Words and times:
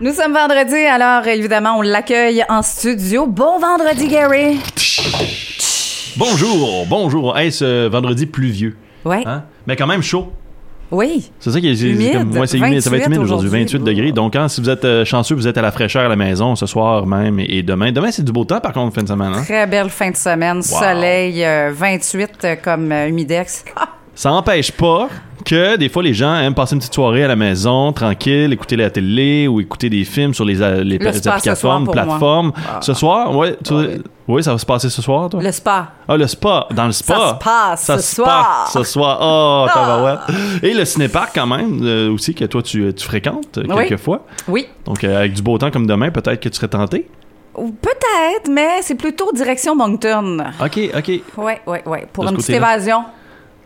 Nous 0.00 0.12
sommes 0.12 0.32
vendredi, 0.32 0.76
alors 0.76 1.26
évidemment, 1.26 1.78
on 1.78 1.82
l'accueille 1.82 2.44
en 2.48 2.62
studio. 2.62 3.26
Bon 3.26 3.58
vendredi, 3.58 4.06
Gary. 4.06 4.60
Bonjour, 6.16 6.86
bonjour. 6.86 7.36
Hey, 7.36 7.50
ce 7.50 7.88
vendredi 7.88 8.26
pluvieux. 8.26 8.76
Ouais. 9.04 9.22
Hein? 9.26 9.42
Mais 9.66 9.74
quand 9.74 9.88
même 9.88 10.02
chaud. 10.02 10.32
Oui. 10.92 11.30
C'est 11.40 11.50
ça 11.50 11.60
qui 11.60 11.68
est. 11.68 11.80
Humide. 11.82 12.12
comme- 12.12 12.30
ouais, 12.38 12.46
c'est 12.46 12.58
humide. 12.58 12.80
Ça 12.80 12.90
va 12.90 12.96
être 12.98 13.02
28 13.02 13.06
humide 13.16 13.18
aujourd'hui, 13.24 13.48
aujourd'hui. 13.48 13.78
28 13.78 13.78
degrés. 13.84 14.12
Donc, 14.12 14.36
hein, 14.36 14.48
si 14.48 14.60
vous 14.60 14.70
êtes 14.70 14.84
euh, 14.84 15.04
chanceux, 15.04 15.34
vous 15.34 15.48
êtes 15.48 15.58
à 15.58 15.62
la 15.62 15.72
fraîcheur 15.72 16.04
à 16.06 16.08
la 16.08 16.16
maison 16.16 16.54
ce 16.54 16.66
soir 16.66 17.04
même 17.04 17.40
et, 17.40 17.58
et 17.58 17.62
demain. 17.64 17.90
Demain, 17.90 18.10
c'est 18.12 18.24
du 18.24 18.30
beau 18.32 18.44
temps, 18.44 18.60
par 18.60 18.72
contre, 18.72 18.94
fin 18.94 19.02
de 19.02 19.08
semaine. 19.08 19.32
Hein? 19.34 19.42
Très 19.42 19.66
belle 19.66 19.90
fin 19.90 20.10
de 20.10 20.16
semaine. 20.16 20.62
Soleil, 20.62 21.44
euh, 21.44 21.72
28 21.74 22.30
euh, 22.44 22.56
comme 22.62 22.90
euh, 22.92 23.08
humidex. 23.08 23.64
Ah, 23.76 23.88
Ça 24.14 24.30
n'empêche 24.30 24.70
pas 24.72 25.08
que 25.44 25.76
des 25.76 25.88
fois, 25.88 26.02
les 26.02 26.14
gens 26.14 26.34
aiment 26.36 26.54
passer 26.54 26.74
une 26.74 26.78
petite 26.80 26.94
soirée 26.94 27.24
à 27.24 27.28
la 27.28 27.36
maison, 27.36 27.92
tranquille, 27.92 28.52
écouter 28.52 28.76
la 28.76 28.90
télé 28.90 29.46
ou 29.48 29.60
écouter 29.60 29.88
des 29.90 30.04
films 30.04 30.34
sur 30.34 30.44
les, 30.44 30.54
les, 30.54 30.98
Le 30.98 31.06
applications, 31.08 31.86
plateformes. 31.86 32.52
Ce 32.80 32.94
soir, 32.94 33.34
ouais, 33.36 33.56
tu- 33.64 33.72
oui. 33.74 33.86
oui, 34.28 34.42
ça 34.42 34.52
va 34.52 34.58
se 34.58 34.66
passer 34.66 34.88
ce 34.90 35.02
soir, 35.02 35.28
toi? 35.28 35.42
le 35.42 35.52
spa. 35.52 35.92
Ah, 36.08 36.16
le 36.16 36.26
spa. 36.26 36.66
Dans 36.74 36.86
le 36.86 36.92
spa. 36.92 37.14
Ça 37.14 37.28
se 37.28 37.44
passe 37.44 37.82
Ça 37.82 37.98
ce 37.98 38.14
soir. 38.16 38.70
ce 38.72 38.82
soir. 38.84 39.18
Oh, 39.20 39.66
Ah. 39.68 39.74
tabarouette. 39.74 40.62
Et 40.62 40.74
le 40.74 40.84
cinépark, 40.84 41.30
quand 41.34 41.46
même, 41.46 41.80
euh, 41.82 42.12
aussi, 42.12 42.34
que 42.34 42.44
toi, 42.44 42.62
tu, 42.62 42.92
tu 42.94 43.04
fréquentes 43.04 43.58
euh, 43.58 43.64
Oui. 43.68 43.86
quelques 43.88 44.00
fois. 44.00 44.24
Oui. 44.48 44.66
Donc, 44.84 45.04
euh, 45.04 45.18
avec 45.18 45.32
du 45.34 45.42
beau 45.42 45.58
temps 45.58 45.70
comme 45.70 45.86
demain, 45.86 46.10
peut-être 46.10 46.40
que 46.40 46.48
tu 46.48 46.56
serais 46.56 46.68
tenté. 46.68 47.06
Peut-être, 47.54 48.48
mais 48.50 48.82
c'est 48.82 48.94
plutôt 48.94 49.32
direction 49.32 49.74
Moncton. 49.74 50.38
OK, 50.64 50.78
OK. 50.96 51.08
Ouais, 51.36 51.60
ouais, 51.66 51.82
ouais. 51.86 52.06
Pour 52.12 52.28
une 52.28 52.36
petite 52.36 52.50
évasion. 52.50 53.02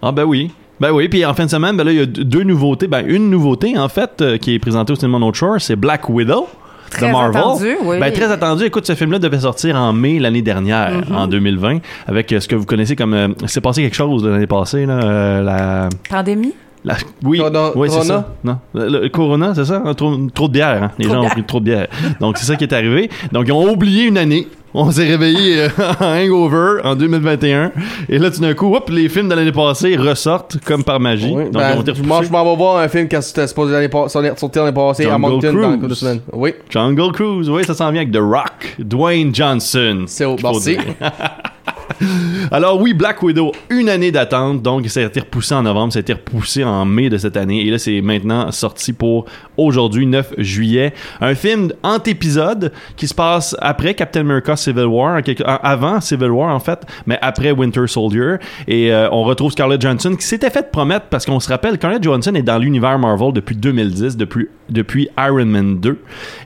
Ah, 0.00 0.10
ben 0.12 0.24
oui. 0.24 0.50
Ben 0.82 0.90
oui, 0.90 1.08
puis 1.08 1.24
en 1.24 1.32
fin 1.32 1.44
de 1.44 1.50
semaine, 1.50 1.76
ben 1.76 1.84
là, 1.84 1.92
il 1.92 1.98
y 1.98 2.02
a 2.02 2.06
deux 2.06 2.42
nouveautés. 2.42 2.88
Ben, 2.88 3.04
une 3.06 3.30
nouveauté, 3.30 3.78
en 3.78 3.88
fait, 3.88 4.20
euh, 4.20 4.36
qui 4.36 4.54
est 4.54 4.58
présentée 4.58 4.92
au 4.92 4.96
cinéma 4.96 5.20
North 5.20 5.36
Shore, 5.36 5.56
c'est 5.60 5.76
Black 5.76 6.08
Widow. 6.10 6.48
Très 6.90 7.06
de 7.06 7.12
Marvel. 7.12 7.36
attendu, 7.40 7.76
oui. 7.84 8.00
Ben, 8.00 8.12
très 8.12 8.30
attendu. 8.32 8.64
Écoute, 8.64 8.84
ce 8.84 8.94
film-là 8.96 9.20
devait 9.20 9.38
sortir 9.38 9.76
en 9.76 9.92
mai 9.92 10.18
l'année 10.18 10.42
dernière, 10.42 10.90
Mm-hmm. 11.02 11.14
en 11.14 11.26
2020, 11.28 11.78
avec 12.08 12.32
euh, 12.32 12.40
ce 12.40 12.48
que 12.48 12.56
vous 12.56 12.66
connaissez 12.66 12.96
comme... 12.96 13.14
euh, 13.14 13.28
c'est 13.46 13.60
passé 13.60 13.80
quelque 13.82 13.94
chose 13.94 14.26
l'année 14.26 14.48
passée, 14.48 14.84
là, 14.84 14.94
euh, 15.04 15.42
la... 15.42 15.88
Pandémie? 16.10 16.52
La- 16.84 16.96
oui, 17.22 17.38
Corona- 17.38 17.70
oui 17.76 17.88
c'est 17.88 18.02
ça. 18.02 18.34
Non. 18.42 18.58
Le, 18.74 18.88
le 19.02 19.08
Corona, 19.08 19.54
c'est 19.54 19.64
ça? 19.66 19.80
Trop, 19.96 20.16
trop 20.34 20.48
de 20.48 20.52
bière. 20.52 20.82
hein? 20.82 20.90
Les 20.98 21.04
Trop 21.04 21.14
gens 21.14 21.22
ont 21.22 21.28
pris 21.28 21.44
trop 21.44 21.60
de 21.60 21.64
bière. 21.66 21.86
Donc, 22.20 22.36
c'est 22.38 22.44
ça 22.44 22.56
qui 22.56 22.64
est 22.64 22.72
arrivé. 22.74 23.08
Donc, 23.30 23.44
ils 23.46 23.52
ont 23.52 23.70
oublié 23.72 24.02
une 24.04 24.18
année. 24.18 24.48
On 24.74 24.90
s'est 24.90 25.06
réveillé 25.06 25.60
euh, 25.60 25.68
en 26.00 26.06
hangover 26.06 26.80
en 26.84 26.96
2021. 26.96 27.72
Et 28.08 28.18
là, 28.18 28.30
tout 28.30 28.40
d'un 28.40 28.54
coup, 28.54 28.74
hop, 28.74 28.88
les 28.90 29.08
films 29.08 29.28
de 29.28 29.34
l'année 29.34 29.52
passée 29.52 29.96
ressortent 29.96 30.58
comme 30.64 30.82
par 30.82 30.98
magie. 30.98 31.32
Oui, 31.34 31.44
Donc, 31.44 31.52
ben, 31.54 31.76
ont 31.76 31.82
été 31.82 31.94
je 31.94 32.02
m'en 32.02 32.20
vais 32.20 32.56
voir 32.56 32.78
un 32.78 32.88
film 32.88 33.08
qui 33.08 33.16
était 33.16 33.46
supposé 33.46 33.72
l'année 33.72 33.88
passée 33.88 35.06
à 35.06 35.18
Moncton 35.18 35.52
dans 35.52 35.76
deux 35.76 35.94
semaines. 35.94 36.20
Oui, 36.32 36.54
Jungle 36.70 37.12
Cruise, 37.12 37.50
oui, 37.50 37.64
ça 37.64 37.74
s'en 37.74 37.90
vient 37.90 38.02
avec 38.02 38.12
The 38.12 38.20
Rock, 38.20 38.76
Dwayne 38.78 39.34
Johnson. 39.34 40.04
c'est 40.06 40.24
au 40.24 40.36
merci. 40.42 40.78
Alors 42.50 42.80
oui, 42.80 42.94
Black 42.94 43.22
Widow, 43.22 43.52
une 43.70 43.88
année 43.88 44.10
d'attente, 44.10 44.62
donc 44.62 44.88
ça 44.88 45.00
a 45.00 45.04
été 45.04 45.20
repoussé 45.20 45.54
en 45.54 45.62
novembre, 45.62 45.92
ça 45.92 45.98
a 45.98 46.00
été 46.00 46.12
repoussé 46.12 46.64
en 46.64 46.84
mai 46.84 47.10
de 47.10 47.18
cette 47.18 47.36
année, 47.36 47.66
et 47.66 47.70
là 47.70 47.78
c'est 47.78 48.00
maintenant 48.00 48.50
sorti 48.52 48.92
pour 48.92 49.26
aujourd'hui, 49.56 50.06
9 50.06 50.34
juillet. 50.38 50.92
Un 51.20 51.34
film 51.34 51.72
antépisode 51.82 52.72
qui 52.96 53.06
se 53.08 53.14
passe 53.14 53.56
après 53.60 53.94
Captain 53.94 54.20
America 54.20 54.56
Civil 54.56 54.86
War, 54.86 55.20
avant 55.46 56.00
Civil 56.00 56.30
War 56.30 56.54
en 56.54 56.60
fait, 56.60 56.80
mais 57.06 57.18
après 57.22 57.52
Winter 57.52 57.86
Soldier, 57.86 58.36
et 58.68 58.92
euh, 58.92 59.08
on 59.10 59.24
retrouve 59.24 59.52
Scarlett 59.52 59.80
Johansson 59.80 60.14
qui 60.16 60.26
s'était 60.26 60.50
fait 60.50 60.70
promettre, 60.70 61.06
parce 61.06 61.26
qu'on 61.26 61.40
se 61.40 61.48
rappelle, 61.48 61.74
Scarlett 61.74 62.02
Johansson 62.02 62.34
est 62.34 62.42
dans 62.42 62.58
l'univers 62.58 62.98
Marvel 62.98 63.32
depuis 63.32 63.56
2010, 63.56 64.16
depuis, 64.16 64.48
depuis 64.68 65.08
Iron 65.18 65.46
Man 65.46 65.78
2, 65.80 65.98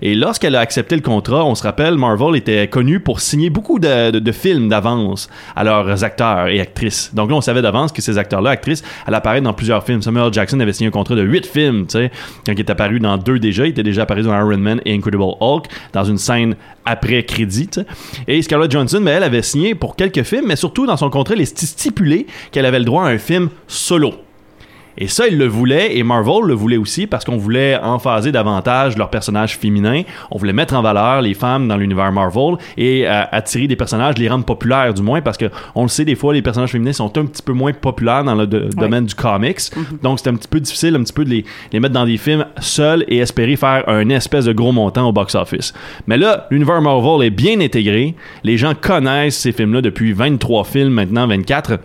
et 0.03 0.15
lorsqu'elle 0.15 0.55
a 0.57 0.61
accepté 0.61 0.97
le 0.97 1.03
contrat, 1.03 1.45
on 1.45 1.55
se 1.55 1.63
rappelle, 1.63 1.97
Marvel 1.97 2.37
était 2.37 2.69
connu 2.69 3.01
pour 3.01 3.21
signer 3.21 3.51
beaucoup 3.51 3.79
de 3.79 4.33
films 4.33 4.69
d'avance 4.69 5.29
à 5.55 5.65
leurs 5.65 6.05
acteurs 6.05 6.49
et 6.49 6.61
actrices. 6.61 7.15
Donc 7.15 7.31
là, 7.31 7.37
on 7.37 7.41
savait 7.41 7.63
d'avance 7.63 7.93
que 7.93 8.03
ces 8.03 8.19
acteurs-là, 8.19 8.51
actrices, 8.51 8.83
allaient 9.07 9.17
apparaître 9.17 9.45
dans 9.45 9.53
plusieurs 9.53 9.85
films. 9.85 10.03
Samuel. 10.03 10.33
Jackson 10.33 10.61
avait 10.61 10.73
signé 10.73 10.89
un 10.89 10.93
contrat 10.93 11.15
de 11.15 11.23
8 11.23 11.47
films, 11.47 11.87
tu 11.87 11.99
sais, 11.99 12.11
quand 12.45 12.53
il 12.53 12.61
est 12.61 12.71
apparu 12.71 13.01
dans 13.01 13.17
deux 13.19 13.39
déjà. 13.39 13.67
Il 13.67 13.71
était 13.71 13.83
déjà 13.83 14.03
apparu 14.03 14.23
dans 14.23 14.35
Iron 14.37 14.59
Man 14.59 14.81
et 14.85 14.95
Incredible 14.95 15.23
Hulk, 15.41 15.67
dans 15.93 16.05
une 16.05 16.19
scène 16.19 16.57
après 16.85 17.25
crédit. 17.25 17.71
Et 18.29 18.43
Scarlett 18.43 18.71
Johansson, 18.71 19.01
mais 19.01 19.13
elle 19.13 19.25
avait 19.25 19.43
signé 19.43 19.75
pour 19.75 19.97
quelques 19.97 20.23
films, 20.23 20.47
mais 20.47 20.57
surtout 20.57 20.87
dans 20.87 20.97
son 20.97 21.11
contrat, 21.11 21.35
il 21.35 21.43
est 21.43 21.57
stipulé 21.57 22.27
qu'elle 22.53 22.67
avait 22.67 22.79
le 22.79 22.85
droit 22.85 23.05
à 23.05 23.09
un 23.09 23.19
film 23.19 23.49
solo. 23.67 24.26
Et 24.99 25.09
ça, 25.09 25.27
ils 25.29 25.37
le 25.37 25.47
voulaient, 25.47 25.97
et 25.97 26.03
Marvel 26.03 26.45
le 26.47 26.55
voulait 26.55 26.77
aussi, 26.77 27.07
parce 27.07 27.25
qu'on 27.25 27.37
voulait 27.37 27.77
emphaser 27.83 28.33
davantage 28.33 28.97
leurs 28.97 29.11
personnages 29.11 29.57
féminins. 29.59 30.03
On 30.31 30.39
voulait 30.39 30.53
mettre 30.53 30.75
en 30.75 30.83
valeur 30.83 31.21
les 31.23 31.35
femmes 31.35 31.69
dans 31.69 31.77
l'univers 31.77 32.11
Marvel 32.13 32.57
et 32.77 33.07
euh, 33.07 33.23
attirer 33.31 33.67
des 33.67 33.77
personnages, 33.77 34.17
les 34.19 34.29
rendre 34.29 34.45
populaires 34.45 34.95
du 34.95 35.03
moins, 35.03 35.21
parce 35.21 35.37
que 35.37 35.47
on 35.75 35.83
le 35.83 35.89
sait, 35.89 36.05
des 36.05 36.15
fois, 36.15 36.33
les 36.33 36.43
personnages 36.43 36.73
féminins 36.73 36.93
sont 36.93 37.17
un 37.19 37.27
petit 37.27 37.43
peu 37.43 37.53
moins 37.53 37.73
populaires 37.73 38.25
dans 38.25 38.35
le 38.35 38.47
de- 38.47 38.69
domaine 38.77 39.07
du 39.07 39.15
comics. 39.15 39.61
Donc, 40.03 40.19
c'est 40.21 40.29
un 40.31 40.35
petit 40.35 40.49
peu 40.49 40.61
difficile, 40.61 40.97
un 40.97 41.03
petit 41.03 41.13
peu 41.13 41.25
de 41.25 41.31
les, 41.31 41.45
les 41.73 41.81
mettre 41.81 41.95
dans 41.95 42.07
des 42.07 42.17
films 42.17 42.47
seuls 42.61 43.05
et 43.09 43.19
espérer 43.19 43.57
faire 43.57 43.85
un 43.89 44.09
espèce 44.09 44.47
de 44.47 44.53
gros 44.53 44.73
montant 44.73 45.09
au 45.09 45.13
box-office. 45.13 45.75
Mais 46.07 46.17
là, 46.17 46.47
l'univers 46.51 46.81
Marvel 46.81 47.27
est 47.27 47.31
bien 47.31 47.61
intégré. 47.61 48.15
Les 48.45 48.57
gens 48.57 48.73
connaissent 48.75 49.37
ces 49.39 49.53
films-là 49.53 49.81
depuis 49.83 50.13
23 50.13 50.65
films, 50.65 50.93
maintenant 50.93 51.27
24. 51.27 51.79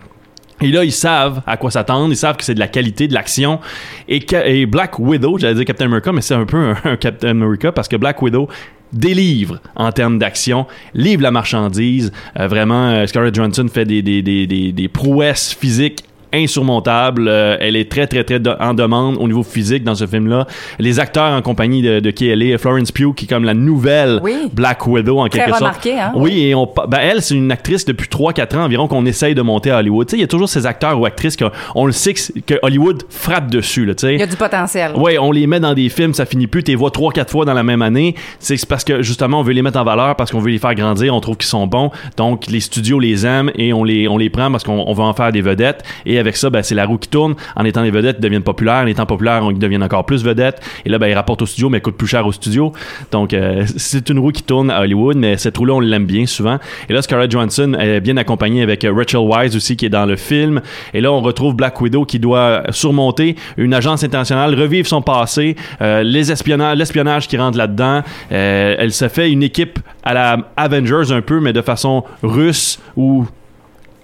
Et 0.61 0.71
là, 0.71 0.83
ils 0.83 0.91
savent 0.91 1.41
à 1.47 1.57
quoi 1.57 1.71
s'attendre, 1.71 2.11
ils 2.11 2.17
savent 2.17 2.37
que 2.37 2.43
c'est 2.43 2.53
de 2.53 2.59
la 2.59 2.67
qualité, 2.67 3.07
de 3.07 3.13
l'action. 3.13 3.59
Et, 4.07 4.65
Black 4.65 4.99
Widow, 4.99 5.37
j'allais 5.37 5.55
dire 5.55 5.65
Captain 5.65 5.85
America, 5.85 6.11
mais 6.11 6.21
c'est 6.21 6.35
un 6.35 6.45
peu 6.45 6.73
un, 6.83 6.95
Captain 6.97 7.29
America 7.29 7.71
parce 7.71 7.87
que 7.87 7.95
Black 7.95 8.21
Widow 8.21 8.47
délivre 8.93 9.59
en 9.75 9.91
termes 9.91 10.19
d'action, 10.19 10.67
livre 10.93 11.23
la 11.23 11.31
marchandise. 11.31 12.11
Euh, 12.37 12.47
vraiment, 12.47 12.89
euh, 12.89 13.07
Scarlett 13.07 13.33
Johansson 13.33 13.67
fait 13.73 13.85
des, 13.85 14.01
des, 14.01 14.21
des, 14.21 14.45
des 14.45 14.87
prouesses 14.89 15.53
physiques 15.53 16.03
insurmontable. 16.33 17.27
Euh, 17.27 17.57
elle 17.59 17.75
est 17.75 17.89
très, 17.89 18.07
très, 18.07 18.23
très 18.23 18.39
de- 18.39 18.55
en 18.59 18.73
demande 18.73 19.17
au 19.19 19.27
niveau 19.27 19.43
physique 19.43 19.83
dans 19.83 19.95
ce 19.95 20.05
film-là. 20.07 20.47
Les 20.79 20.99
acteurs 20.99 21.31
en 21.33 21.41
compagnie 21.41 21.81
de, 21.81 21.99
de 21.99 22.11
qui 22.11 22.27
elle 22.27 22.43
est, 22.43 22.57
Florence 22.57 22.91
Pugh, 22.91 23.13
qui 23.15 23.25
est 23.25 23.27
comme 23.27 23.43
la 23.43 23.53
nouvelle 23.53 24.19
Oui. 24.23 24.35
Black 24.53 24.85
Widow 24.87 25.19
en 25.19 25.27
Très 25.27 25.39
quelque 25.39 25.49
sorte. 25.51 25.61
remarqué, 25.61 25.99
hein? 25.99 26.11
Oui, 26.15 26.39
et 26.45 26.55
on, 26.55 26.65
ben 26.87 26.99
elle, 27.01 27.21
c'est 27.21 27.35
une 27.35 27.51
actrice 27.51 27.85
depuis 27.85 28.07
3-4 28.09 28.57
ans 28.57 28.63
environ 28.65 28.87
qu'on 28.87 29.05
essaye 29.05 29.35
de 29.35 29.41
monter 29.41 29.71
à 29.71 29.77
Hollywood. 29.79 30.07
Tu 30.07 30.11
sais, 30.11 30.17
il 30.17 30.21
y 30.21 30.23
a 30.23 30.27
toujours 30.27 30.49
ces 30.49 30.65
acteurs 30.65 30.99
ou 30.99 31.05
actrices 31.05 31.37
qu'on 31.37 31.51
on 31.75 31.85
le 31.85 31.91
sait 31.91 32.13
que, 32.13 32.55
Hollywood 32.61 33.03
frappe 33.09 33.49
dessus, 33.49 33.85
là, 33.85 33.95
tu 33.95 34.07
sais. 34.07 34.13
Il 34.15 34.19
y 34.19 34.23
a 34.23 34.27
du 34.27 34.35
potentiel. 34.35 34.91
Ouais, 34.95 35.17
on 35.17 35.31
les 35.31 35.47
met 35.47 35.59
dans 35.59 35.73
des 35.73 35.89
films, 35.89 36.13
ça 36.13 36.25
finit 36.25 36.47
plus, 36.47 36.63
t'es 36.63 36.75
vois 36.75 36.91
trois 36.91 37.11
quatre 37.11 37.31
fois 37.31 37.45
dans 37.45 37.53
la 37.53 37.63
même 37.63 37.81
année. 37.81 38.15
C'est 38.39 38.57
c'est 38.57 38.67
parce 38.69 38.83
que 38.83 39.01
justement 39.01 39.39
on 39.39 39.43
veut 39.43 39.53
les 39.53 39.61
mettre 39.63 39.79
en 39.79 39.83
valeur 39.83 40.15
parce 40.15 40.31
qu'on 40.31 40.39
veut 40.39 40.51
les 40.51 40.59
faire 40.59 40.75
grandir, 40.75 41.15
on 41.15 41.19
trouve 41.21 41.37
qu'ils 41.37 41.47
sont 41.47 41.65
bons. 41.67 41.89
Donc 42.17 42.47
les 42.47 42.59
studios 42.59 42.99
les 42.99 43.25
aiment 43.25 43.51
et 43.55 43.73
on 43.73 43.83
les 43.83 44.07
on 44.07 44.17
les 44.17 44.29
prend 44.29 44.51
parce 44.51 44.63
qu'on 44.63 44.83
on 44.85 44.93
veut 44.93 45.03
en 45.03 45.13
faire 45.13 45.31
des 45.31 45.41
vedettes 45.41 45.83
et 46.05 46.19
avec 46.21 46.37
ça 46.37 46.49
ben, 46.49 46.63
c'est 46.63 46.75
la 46.75 46.85
roue 46.85 46.97
qui 46.97 47.09
tourne. 47.09 47.35
En 47.55 47.65
étant 47.65 47.83
des 47.83 47.91
vedettes, 47.91 48.17
ils 48.19 48.23
deviennent 48.23 48.43
populaires, 48.43 48.83
en 48.83 48.87
étant 48.87 49.05
populaires, 49.05 49.43
ils 49.49 49.59
deviennent 49.59 49.83
encore 49.83 50.05
plus 50.05 50.23
vedettes 50.23 50.61
et 50.85 50.89
là 50.89 50.97
ben 50.97 51.07
ils 51.07 51.13
rapportent 51.13 51.41
au 51.41 51.45
studio 51.45 51.69
mais 51.69 51.79
ils 51.79 51.81
coûtent 51.81 51.97
plus 51.97 52.07
cher 52.07 52.25
au 52.25 52.31
studio. 52.31 52.71
Donc 53.11 53.33
euh, 53.33 53.65
c'est 53.77 54.09
une 54.09 54.19
roue 54.19 54.31
qui 54.31 54.43
tourne 54.43 54.71
à 54.71 54.81
Hollywood 54.81 55.17
mais 55.17 55.37
cette 55.37 55.57
roue 55.57 55.65
là 55.65 55.73
on 55.73 55.79
l'aime 55.79 56.05
bien 56.05 56.25
souvent. 56.25 56.59
Et 56.89 56.93
là 56.93 57.01
Scarlett 57.01 57.29
Johansson 57.29 57.75
est 57.79 57.99
bien 57.99 58.17
accompagnée 58.17 58.61
avec 58.61 58.85
euh, 58.85 58.93
Rachel 58.93 59.21
Wise 59.21 59.55
aussi 59.55 59.75
qui 59.75 59.85
est 59.85 59.89
dans 59.89 60.05
le 60.05 60.15
film 60.15 60.61
et 60.93 61.01
là 61.01 61.11
on 61.11 61.21
retrouve 61.21 61.55
Black 61.55 61.81
Widow 61.81 62.05
qui 62.05 62.19
doit 62.19 62.63
surmonter 62.69 63.35
une 63.57 63.73
agence 63.73 64.03
internationale, 64.03 64.59
revivre 64.59 64.87
son 64.87 65.01
passé, 65.01 65.55
euh, 65.81 66.03
les 66.03 66.31
espionnages, 66.31 66.77
l'espionnage 66.77 67.27
qui 67.27 67.37
rentre 67.37 67.57
là-dedans. 67.57 68.01
Elle 68.29 68.93
se 68.93 69.07
fait 69.07 69.29
une 69.29 69.43
équipe 69.43 69.79
à 70.03 70.13
la 70.13 70.37
Avengers 70.57 71.11
un 71.11 71.21
peu, 71.21 71.39
mais 71.39 71.53
de 71.53 71.61
façon 71.61 72.03
russe 72.23 72.79
ou 72.95 73.25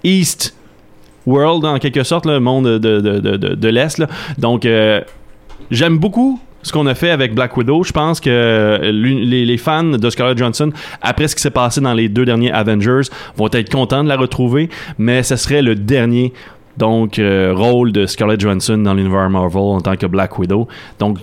East 0.03 0.55
World 1.27 1.63
en 1.65 1.77
quelque 1.77 2.03
sorte, 2.03 2.25
le 2.25 2.39
monde 2.39 2.65
de, 2.65 2.99
de, 2.99 3.19
de, 3.19 3.37
de, 3.37 3.67
l'Est. 3.69 4.01
Donc 4.39 4.65
euh, 4.65 5.01
j'aime 5.69 5.99
beaucoup 5.99 6.39
ce 6.63 6.71
qu'on 6.71 6.87
a 6.87 6.95
fait 6.95 7.11
avec 7.11 7.35
Black 7.35 7.55
Widow. 7.55 7.83
Je 7.83 7.91
pense 7.91 8.19
que 8.19 8.79
l'une- 8.91 9.19
les, 9.19 9.57
fans 9.57 9.83
de 9.83 10.09
Scarlett 10.09 10.37
Johansson, 10.37 10.71
après 11.01 11.27
ce 11.27 11.35
qui 11.35 11.41
s'est 11.41 11.51
passé 11.51 11.81
dans 11.81 11.93
les 11.93 12.09
deux 12.09 12.25
derniers 12.25 12.51
Avengers, 12.51 13.09
vont 13.35 13.49
être 13.51 13.69
contents 13.71 14.03
de 14.03 14.09
la 14.09 14.17
retrouver, 14.17 14.69
mais 14.97 15.21
ce 15.21 15.35
serait 15.35 15.61
le 15.61 15.75
dernier 15.75 16.33
donc 16.77 17.19
euh, 17.19 17.53
rôle 17.55 17.91
de 17.91 18.05
Scarlett 18.05 18.39
Johansson 18.39 18.77
dans 18.77 18.93
l'univers 18.93 19.29
Marvel 19.29 19.61
en 19.61 19.81
tant 19.81 19.95
que 19.95 20.05
Black 20.05 20.37
Widow. 20.39 20.67
Donc 20.99 21.17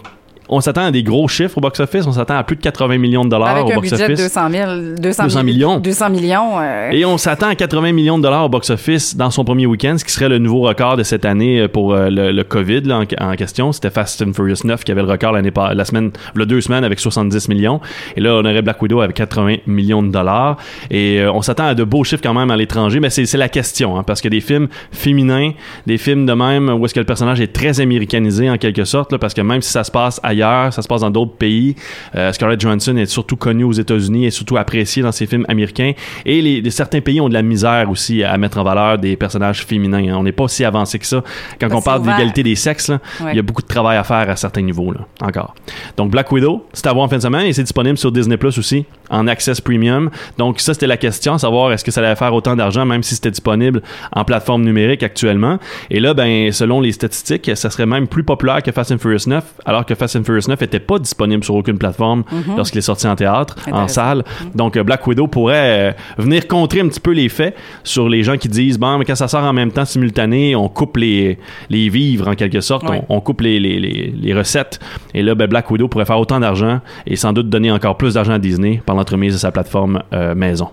on 0.48 0.60
s'attend 0.60 0.84
à 0.86 0.90
des 0.90 1.02
gros 1.02 1.26
chiffres 1.28 1.56
au 1.58 1.60
box-office, 1.60 2.06
on 2.06 2.12
s'attend 2.12 2.36
à 2.36 2.44
plus 2.44 2.56
de 2.56 2.60
80 2.62 2.98
millions 2.98 3.24
de 3.24 3.30
dollars 3.30 3.48
Avec 3.48 3.64
au 3.64 3.72
un 3.72 3.80
budget 3.80 3.96
de 3.96 4.14
box-office. 4.14 4.34
200 4.34 4.50
000, 4.50 4.70
200, 4.98 5.22
200 5.24 5.44
millions. 5.44 5.78
200 5.78 6.10
millions. 6.10 6.60
euh, 6.60 6.90
Et 6.92 7.04
on 7.04 7.16
s'attend 7.18 7.48
à 7.48 7.54
80 7.54 7.92
millions 7.92 8.18
de 8.18 8.22
dollars 8.22 8.44
au 8.44 8.48
box-office 8.48 9.16
dans 9.16 9.30
son 9.30 9.44
premier 9.44 9.66
week-end, 9.66 9.96
ce 9.98 10.04
qui 10.04 10.12
serait 10.12 10.28
le 10.28 10.38
nouveau 10.38 10.60
record 10.62 10.96
de 10.96 11.02
cette 11.02 11.24
année 11.24 11.60
euh, 11.60 11.68
pour 11.68 11.94
euh, 11.94 12.10
le, 12.10 12.32
le 12.32 12.44
COVID 12.44 12.82
là, 12.82 13.00
en, 13.20 13.30
en 13.30 13.34
question. 13.36 13.72
C'était 13.72 13.90
Fast 13.90 14.22
and 14.22 14.32
Furious 14.32 14.58
9 14.64 14.84
qui 14.84 14.92
avait 14.92 15.02
le 15.02 15.08
record 15.08 15.32
l'année 15.32 15.52
la 15.74 15.84
semaine, 15.84 16.10
le 16.34 16.46
deux 16.46 16.60
semaines 16.60 16.84
avec 16.84 17.00
70 17.00 17.48
millions. 17.48 17.80
Et 18.16 18.20
là, 18.20 18.34
on 18.34 18.40
aurait 18.44 18.62
Black 18.62 18.80
Widow 18.82 19.00
avec 19.00 19.16
80 19.16 19.56
millions 19.66 20.02
de 20.02 20.10
dollars. 20.10 20.56
Et 20.90 21.20
euh, 21.20 21.32
on 21.32 21.42
s'attend 21.42 21.66
à 21.66 21.74
de 21.74 21.84
beaux 21.84 22.04
chiffres 22.04 22.22
quand 22.22 22.34
même 22.34 22.50
à 22.50 22.56
l'étranger, 22.56 23.00
mais 23.00 23.10
c'est 23.10 23.32
la 23.36 23.48
question, 23.48 23.96
hein, 23.96 24.02
parce 24.02 24.20
que 24.20 24.28
des 24.28 24.40
films 24.40 24.68
féminins, 24.92 25.52
des 25.86 25.98
films 25.98 26.26
de 26.26 26.32
même 26.32 26.68
où 26.68 26.84
est-ce 26.84 26.94
que 26.94 27.00
le 27.00 27.06
personnage 27.06 27.40
est 27.40 27.52
très 27.52 27.80
américanisé 27.80 28.50
en 28.50 28.58
quelque 28.58 28.84
sorte, 28.84 29.12
là, 29.12 29.18
parce 29.18 29.34
que 29.34 29.40
même 29.40 29.62
si 29.62 29.70
ça 29.70 29.84
se 29.84 29.90
passe 29.90 30.20
ailleurs, 30.34 30.72
ça 30.72 30.82
se 30.82 30.88
passe 30.88 31.00
dans 31.00 31.10
d'autres 31.10 31.34
pays. 31.36 31.74
Euh, 32.14 32.32
Scarlett 32.32 32.60
Johansson 32.60 32.96
est 32.96 33.06
surtout 33.06 33.36
connue 33.36 33.64
aux 33.64 33.72
États-Unis 33.72 34.26
et 34.26 34.30
surtout 34.30 34.56
appréciée 34.56 35.02
dans 35.02 35.12
ses 35.12 35.26
films 35.26 35.44
américains. 35.48 35.92
Et 36.26 36.40
les, 36.42 36.60
les- 36.60 36.70
certains 36.70 37.00
pays 37.00 37.20
ont 37.20 37.28
de 37.28 37.34
la 37.34 37.42
misère 37.42 37.90
aussi 37.90 38.22
à 38.22 38.36
mettre 38.36 38.58
en 38.58 38.64
valeur 38.64 38.98
des 38.98 39.16
personnages 39.16 39.64
féminins. 39.64 40.08
hein. 40.08 40.16
On 40.18 40.22
n'est 40.22 40.32
pas 40.32 40.44
aussi 40.44 40.64
avancé 40.64 40.98
que 40.98 41.06
ça. 41.06 41.22
Quand 41.60 41.68
on 41.72 41.80
parle 41.82 42.02
d'égalité 42.02 42.42
des 42.42 42.54
sexes, 42.54 42.90
Ouais. 42.90 43.32
il 43.32 43.36
y 43.36 43.38
a 43.38 43.42
beaucoup 43.42 43.62
de 43.62 43.66
travail 43.66 43.96
à 43.96 44.04
faire 44.04 44.28
à 44.28 44.36
certains 44.36 44.62
niveaux 44.62 44.92
là, 44.92 45.00
encore. 45.22 45.54
Donc 45.96 46.10
Black 46.10 46.30
Widow, 46.32 46.66
c'est 46.72 46.86
à 46.86 46.92
voir 46.92 47.04
en 47.04 47.08
fin 47.08 47.16
de 47.16 47.22
semaine 47.22 47.46
et 47.46 47.52
c'est 47.52 47.62
disponible 47.62 47.96
sur 47.98 48.10
Disney 48.12 48.36
Plus 48.36 48.58
aussi 48.58 48.84
en 49.10 49.26
access 49.26 49.60
premium. 49.60 50.10
Donc 50.38 50.60
ça 50.60 50.74
c'était 50.74 50.86
la 50.86 50.96
question, 50.96 51.38
savoir 51.38 51.72
est-ce 51.72 51.84
que 51.84 51.90
ça 51.90 52.00
allait 52.00 52.16
faire 52.16 52.34
autant 52.34 52.56
d'argent 52.56 52.84
même 52.84 53.02
si 53.02 53.14
c'était 53.14 53.30
disponible 53.30 53.82
en 54.12 54.24
plateforme 54.24 54.62
numérique 54.64 55.02
actuellement. 55.02 55.58
Et 55.90 56.00
là 56.00 56.14
ben 56.14 56.52
selon 56.52 56.80
les 56.80 56.92
statistiques, 56.92 57.50
ça 57.54 57.70
serait 57.70 57.86
même 57.86 58.06
plus 58.06 58.24
populaire 58.24 58.62
que 58.62 58.72
Fast 58.72 58.92
and 58.92 58.98
Furious 58.98 59.26
9 59.28 59.44
alors 59.64 59.86
que 59.86 59.94
Fast 59.94 60.16
and 60.16 60.24
Furious 60.24 60.48
9 60.48 60.60
était 60.62 60.80
pas 60.80 60.98
disponible 60.98 61.44
sur 61.44 61.54
aucune 61.54 61.78
plateforme 61.78 62.24
lorsqu'il 62.56 62.78
est 62.78 62.82
sorti 62.82 63.06
en 63.06 63.16
théâtre, 63.16 63.56
en 63.70 63.88
salle. 63.88 64.24
Donc 64.54 64.76
euh, 64.76 64.82
Black 64.82 65.06
Widow 65.06 65.26
pourrait 65.26 65.90
euh, 65.90 66.22
venir 66.22 66.46
contrer 66.48 66.80
un 66.80 66.88
petit 66.88 67.00
peu 67.00 67.12
les 67.12 67.28
faits 67.28 67.56
sur 67.82 68.08
les 68.08 68.22
gens 68.22 68.36
qui 68.36 68.48
disent 68.48 68.78
bon 68.78 68.98
mais 68.98 69.04
quand 69.04 69.14
ça 69.14 69.28
sort 69.28 69.44
en 69.44 69.52
même 69.52 69.72
temps 69.72 69.84
simultané, 69.84 70.56
on 70.56 70.68
coupe 70.68 70.96
les 70.96 71.38
les 71.70 71.88
vivres 71.88 72.28
en 72.28 72.34
quelque 72.34 72.60
sorte, 72.60 72.84
on, 72.88 73.04
on 73.08 73.20
coupe 73.20 73.40
les, 73.40 73.60
les, 73.60 73.78
les, 73.78 74.12
les 74.16 74.34
recettes. 74.34 74.80
Et 75.14 75.22
là, 75.22 75.34
ben, 75.34 75.46
Black 75.46 75.70
Widow 75.70 75.88
pourrait 75.88 76.04
faire 76.04 76.18
autant 76.18 76.40
d'argent 76.40 76.80
et 77.06 77.16
sans 77.16 77.32
doute 77.32 77.48
donner 77.48 77.70
encore 77.70 77.96
plus 77.96 78.14
d'argent 78.14 78.32
à 78.32 78.38
Disney 78.38 78.82
par 78.84 78.96
l'entremise 79.04 79.34
de 79.34 79.38
sa 79.38 79.52
plateforme 79.52 80.02
euh, 80.12 80.34
maison. 80.34 80.70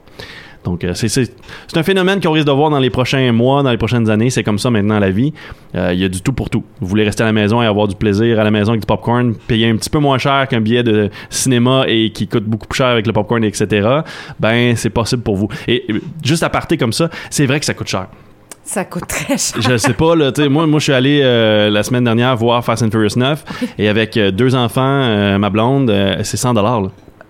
Donc, 0.63 0.83
euh, 0.83 0.93
c'est, 0.93 1.07
c'est, 1.09 1.33
c'est 1.67 1.77
un 1.77 1.83
phénomène 1.83 2.21
qu'on 2.21 2.31
risque 2.31 2.45
de 2.45 2.51
voir 2.51 2.69
dans 2.69 2.79
les 2.79 2.89
prochains 2.89 3.31
mois, 3.31 3.63
dans 3.63 3.71
les 3.71 3.77
prochaines 3.77 4.09
années. 4.09 4.29
C'est 4.29 4.43
comme 4.43 4.59
ça 4.59 4.69
maintenant 4.69 4.99
la 4.99 5.09
vie. 5.09 5.33
Euh, 5.75 5.91
Il 5.93 5.99
y 5.99 6.05
a 6.05 6.09
du 6.09 6.21
tout 6.21 6.33
pour 6.33 6.49
tout. 6.49 6.63
Vous 6.79 6.87
voulez 6.87 7.03
rester 7.03 7.23
à 7.23 7.25
la 7.25 7.33
maison 7.33 7.61
et 7.61 7.65
avoir 7.65 7.87
du 7.87 7.95
plaisir 7.95 8.39
à 8.39 8.43
la 8.43 8.51
maison 8.51 8.71
avec 8.71 8.81
du 8.81 8.85
popcorn, 8.85 9.33
payer 9.47 9.69
un 9.69 9.75
petit 9.75 9.89
peu 9.89 9.99
moins 9.99 10.17
cher 10.17 10.47
qu'un 10.47 10.61
billet 10.61 10.83
de 10.83 11.09
cinéma 11.29 11.85
et 11.87 12.11
qui 12.11 12.27
coûte 12.27 12.43
beaucoup 12.43 12.67
plus 12.67 12.77
cher 12.77 12.87
avec 12.87 13.07
le 13.07 13.13
popcorn, 13.13 13.43
etc. 13.43 14.01
Ben, 14.39 14.75
c'est 14.75 14.91
possible 14.91 15.23
pour 15.23 15.35
vous. 15.35 15.47
Et 15.67 15.83
euh, 15.89 15.99
juste 16.23 16.43
à 16.43 16.49
partir 16.49 16.77
comme 16.77 16.93
ça, 16.93 17.09
c'est 17.29 17.45
vrai 17.45 17.59
que 17.59 17.65
ça 17.65 17.73
coûte 17.73 17.87
cher. 17.87 18.07
Ça 18.63 18.85
coûte 18.85 19.07
très 19.07 19.39
cher. 19.39 19.59
Je 19.59 19.77
sais 19.77 19.93
pas, 19.93 20.15
là, 20.15 20.31
tu 20.31 20.47
moi, 20.47 20.67
moi, 20.67 20.79
je 20.79 20.83
suis 20.83 20.93
allé 20.93 21.21
euh, 21.23 21.71
la 21.71 21.81
semaine 21.81 22.03
dernière 22.03 22.37
voir 22.37 22.63
Fast 22.63 22.83
and 22.83 22.91
Furious 22.91 23.17
9 23.17 23.43
et 23.79 23.89
avec 23.89 24.13
deux 24.17 24.53
enfants, 24.53 25.39
ma 25.39 25.49
blonde, 25.49 25.91
c'est 26.21 26.37
100 26.37 26.53
dollars. 26.53 26.83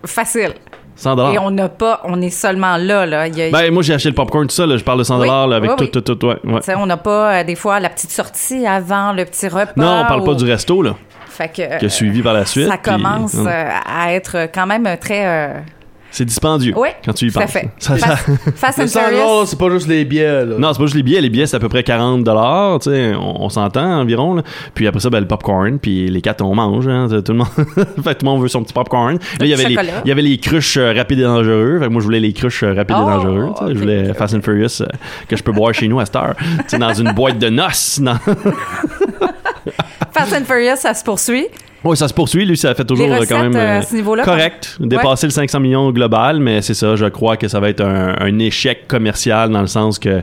Facile. 0.06 0.54
100 1.02 1.34
Et 1.34 1.40
on 1.40 1.52
n'a 1.52 1.70
pas, 1.70 2.02
on 2.04 2.22
est 2.22 2.30
seulement 2.30 2.78
là, 2.78 3.06
là. 3.06 3.28
Il 3.28 3.38
y 3.38 3.42
a- 3.42 3.50
Ben, 3.52 3.72
moi, 3.74 3.84
j'ai 3.84 3.94
acheté 3.94 4.10
le 4.10 4.16
popcorn, 4.16 4.48
tout 4.48 4.56
ça, 4.56 4.66
là, 4.66 4.78
je 4.78 4.84
parle 4.84 5.00
de 5.00 5.04
100 5.04 5.16
Oui, 5.20 5.28
dollars 5.28 5.52
avec 5.52 5.72
oui, 5.72 5.76
tout, 5.78 5.84
oui. 5.84 5.92
tout, 5.92 6.16
tout, 6.16 6.28
ouais, 6.28 6.38
on 6.76 6.86
n'a 6.86 6.98
pas, 6.98 7.40
euh, 7.40 7.44
des 7.44 7.56
fois, 7.56 7.80
la 7.80 7.90
petite 7.90 8.12
sortie 8.12 8.66
avant 8.66 9.12
le 9.14 9.26
petit 9.26 9.48
repas. 9.48 9.72
Non, 9.76 10.02
on 10.04 10.06
parle 10.08 10.24
pas 10.24 10.34
du 10.36 10.46
resto, 10.46 10.82
là, 10.82 10.96
Fait 11.28 11.50
que, 11.50 11.80
qui 11.80 11.86
a 11.86 11.90
suivi 11.90 12.22
par 12.22 12.34
la 12.34 12.46
suite. 12.46 12.68
ça 12.68 12.78
puis, 12.78 12.92
commence 12.92 13.36
euh, 13.36 13.70
à 13.86 14.14
être 14.14 14.48
quand 14.54 14.68
même 14.68 14.88
très. 15.00 15.64
C'est 16.12 16.26
dispendieux 16.26 16.74
Oui, 16.76 16.90
quand 17.06 17.14
tu 17.14 17.28
y 17.28 17.32
tout 17.32 17.40
à 17.40 17.44
penses. 17.44 17.52
fait. 17.52 17.70
Ça- 17.80 17.98
ça- 17.98 18.16
Fast, 18.56 18.80
and 18.80 18.88
100 18.88 19.00
Furious. 19.00 19.18
là, 19.18 19.44
c'est 19.46 19.58
pas 19.58 19.70
juste 19.70 19.88
les 19.88 20.04
billets, 20.06 20.46
là. 20.46 20.56
Non, 20.60 20.74
c'est 20.74 20.80
pas 20.80 20.86
juste 20.86 20.96
les 20.96 21.04
billets. 21.04 21.22
Les 21.22 21.30
billets, 21.30 21.46
c'est 21.48 21.56
à 21.56 21.60
peu 21.60 21.70
près 21.70 21.84
40 21.84 22.24
dollars, 22.26 22.80
on, 22.86 23.36
on 23.40 23.50
s'entend 23.50 24.00
environ. 24.02 24.36
là. 24.36 24.44
Puis 24.76 24.88
après 24.88 25.00
ça, 25.00 25.10
ben, 25.10 25.22
le 25.22 25.28
popcorn, 25.28 25.80
puis 25.80 26.10
les 26.10 26.22
quatre, 26.22 26.42
on 26.44 26.54
mange. 26.54 26.88
Hein, 26.88 27.08
tout 27.26 27.32
le 27.32 27.38
monde, 27.40 27.48
fait, 28.04 28.16
tout 28.16 28.26
le 28.26 28.30
monde 28.32 28.42
veut 28.42 28.48
son 28.50 28.62
petit 28.64 28.74
popcorn. 28.74 29.14
Là, 29.14 29.20
il 29.40 29.48
y 29.48 29.54
avait 29.54 29.64
les, 29.70 29.78
il 30.06 30.08
y 30.10 30.12
avait 30.12 30.22
les 30.22 30.38
cruches 30.38 30.78
euh, 30.78 30.94
rapides 30.94 31.20
et 31.20 31.24
dangereux. 31.24 31.80
Fait 31.80 31.86
que 31.88 31.92
moi, 31.92 32.02
je 32.02 32.06
voulais 32.06 32.20
les 32.20 32.34
cruches 32.34 32.64
euh, 32.64 32.74
rapides 32.74 32.98
Oh, 33.00 33.04
et 33.04 33.14
dangereux. 33.14 33.50
sais. 33.58 33.64
ok, 33.64 33.70
je 33.74 33.80
voulais 33.80 34.14
Fast 34.14 34.34
and 34.36 34.42
Furious 34.42 34.82
euh, 34.82 34.88
que 35.30 35.36
je 35.38 35.44
peux 35.44 35.52
boire 35.54 35.74
chez 35.74 35.88
nous 35.88 36.00
à 36.02 36.06
cette 36.06 36.16
heure. 36.18 36.36
Dans 36.78 36.94
une 36.94 37.14
boîte 37.14 37.40
de 37.40 37.48
noces. 37.50 38.00
dans- 38.02 38.18
Fast 40.12 40.34
and 40.34 40.46
Furious, 40.46 40.76
ça 40.78 40.94
se 40.94 41.04
poursuit. 41.04 41.48
Oui, 41.84 41.98
ça 41.98 42.08
se 42.08 42.14
poursuit. 42.14 42.46
Lui, 42.46 42.58
ça 42.58 42.76
fait 42.76 42.86
toujours 42.86 43.08
Les 43.08 43.12
euh, 43.12 43.18
recettes 43.20 43.30
quand 43.30 43.44
même 43.44 43.56
euh, 43.56 43.80
euh, 43.80 43.82
ce 43.82 44.24
correct. 44.24 44.78
Dépasser 44.80 45.28
le 45.28 45.32
500 45.32 45.60
millions 45.60 45.92
global, 45.92 46.40
mais 46.40 46.62
c'est 46.62 46.74
ça. 46.74 46.96
Je 46.96 47.06
crois 47.06 47.38
que 47.38 47.48
ça 47.48 47.60
va 47.60 47.70
être 47.70 47.82
un, 47.82 48.16
un 48.20 48.40
échec 48.40 48.88
commercial 48.88 49.50
dans 49.50 49.62
le 49.62 49.68
sens 49.68 49.98
que 49.98 50.22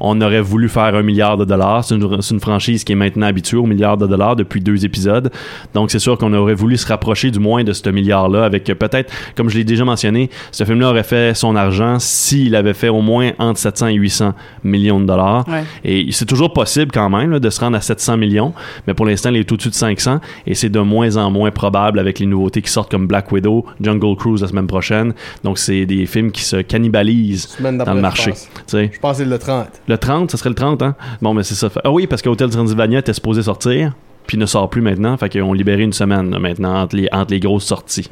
on 0.00 0.20
aurait 0.20 0.40
voulu 0.40 0.68
faire 0.68 0.94
un 0.94 1.02
milliard 1.02 1.36
de 1.36 1.44
dollars. 1.44 1.84
C'est 1.84 1.94
une, 1.94 2.40
franchise 2.40 2.84
qui 2.84 2.92
est 2.92 2.96
maintenant 2.96 3.26
habituée 3.26 3.56
au 3.56 3.66
milliard 3.66 3.96
de 3.96 4.06
dollars 4.06 4.36
depuis 4.36 4.60
deux 4.60 4.84
épisodes. 4.84 5.30
Donc, 5.74 5.90
c'est 5.90 5.98
sûr 5.98 6.18
qu'on 6.18 6.32
aurait 6.34 6.54
voulu 6.54 6.76
se 6.76 6.86
rapprocher 6.86 7.30
du 7.30 7.38
moins 7.38 7.64
de 7.64 7.72
ce 7.72 7.88
milliard-là 7.88 8.44
avec 8.44 8.68
euh, 8.68 8.74
peut-être, 8.74 9.12
comme 9.36 9.48
je 9.48 9.56
l'ai 9.56 9.64
déjà 9.64 9.84
mentionné, 9.84 10.30
ce 10.52 10.64
film-là 10.64 10.90
aurait 10.90 11.02
fait 11.02 11.34
son 11.34 11.56
argent 11.56 11.98
s'il 11.98 12.54
avait 12.54 12.74
fait 12.74 12.88
au 12.88 13.00
moins 13.00 13.32
entre 13.38 13.58
700 13.58 13.88
et 13.88 13.94
800 13.94 14.34
millions 14.64 15.00
de 15.00 15.06
dollars. 15.06 15.46
Ouais. 15.48 15.64
Et 15.84 16.08
c'est 16.12 16.26
toujours 16.26 16.52
possible 16.52 16.90
quand 16.92 17.08
même 17.10 17.30
là, 17.30 17.38
de 17.38 17.50
se 17.50 17.60
rendre 17.60 17.76
à 17.76 17.80
700 17.80 18.16
millions, 18.16 18.52
mais 18.86 18.94
pour 18.94 19.06
l'instant, 19.06 19.30
il 19.30 19.36
est 19.36 19.52
au-dessus 19.52 19.70
de 19.70 19.74
500 19.74 20.20
et 20.46 20.54
c'est 20.54 20.68
de 20.68 20.80
moins 20.80 21.16
en 21.16 21.30
moins 21.30 21.50
probable 21.50 21.98
avec 21.98 22.18
les 22.18 22.26
nouveautés 22.26 22.62
qui 22.62 22.70
sortent 22.70 22.90
comme 22.90 23.06
Black 23.06 23.30
Widow, 23.32 23.64
Jungle 23.80 24.16
Cruise 24.16 24.42
la 24.42 24.48
semaine 24.48 24.66
prochaine. 24.66 25.14
Donc, 25.44 25.58
c'est 25.58 25.86
des 25.86 26.06
films 26.06 26.30
qui 26.30 26.42
se 26.42 26.56
cannibalisent 26.56 27.56
dans 27.60 27.70
le 27.70 27.84
je 27.84 28.00
marché. 28.00 28.30
pense. 28.30 28.48
Je 28.72 28.98
pense 29.00 29.18
que 29.18 29.24
c'est 29.24 29.28
le 29.28 29.38
30. 29.38 29.66
Le 29.88 29.98
30, 29.98 30.30
ça 30.30 30.36
serait 30.36 30.50
le 30.50 30.54
30, 30.54 30.82
hein? 30.82 30.96
Bon, 31.22 31.34
mais 31.34 31.42
c'est 31.42 31.54
ça. 31.54 31.68
Ah 31.84 31.90
oui, 31.90 32.06
parce 32.06 32.22
que 32.22 32.28
Hotel 32.28 32.50
Transylvania 32.50 32.98
était 32.98 33.12
supposé 33.12 33.42
sortir, 33.42 33.92
puis 34.26 34.38
ne 34.38 34.46
sort 34.46 34.68
plus 34.70 34.80
maintenant. 34.82 35.16
Fait 35.16 35.28
qu'ils 35.28 35.42
ont 35.42 35.52
libéré 35.52 35.82
une 35.82 35.92
semaine 35.92 36.30
là, 36.30 36.38
maintenant 36.38 36.80
entre 36.82 36.96
les, 36.96 37.08
entre 37.12 37.32
les 37.32 37.40
grosses 37.40 37.64
sorties. 37.64 38.08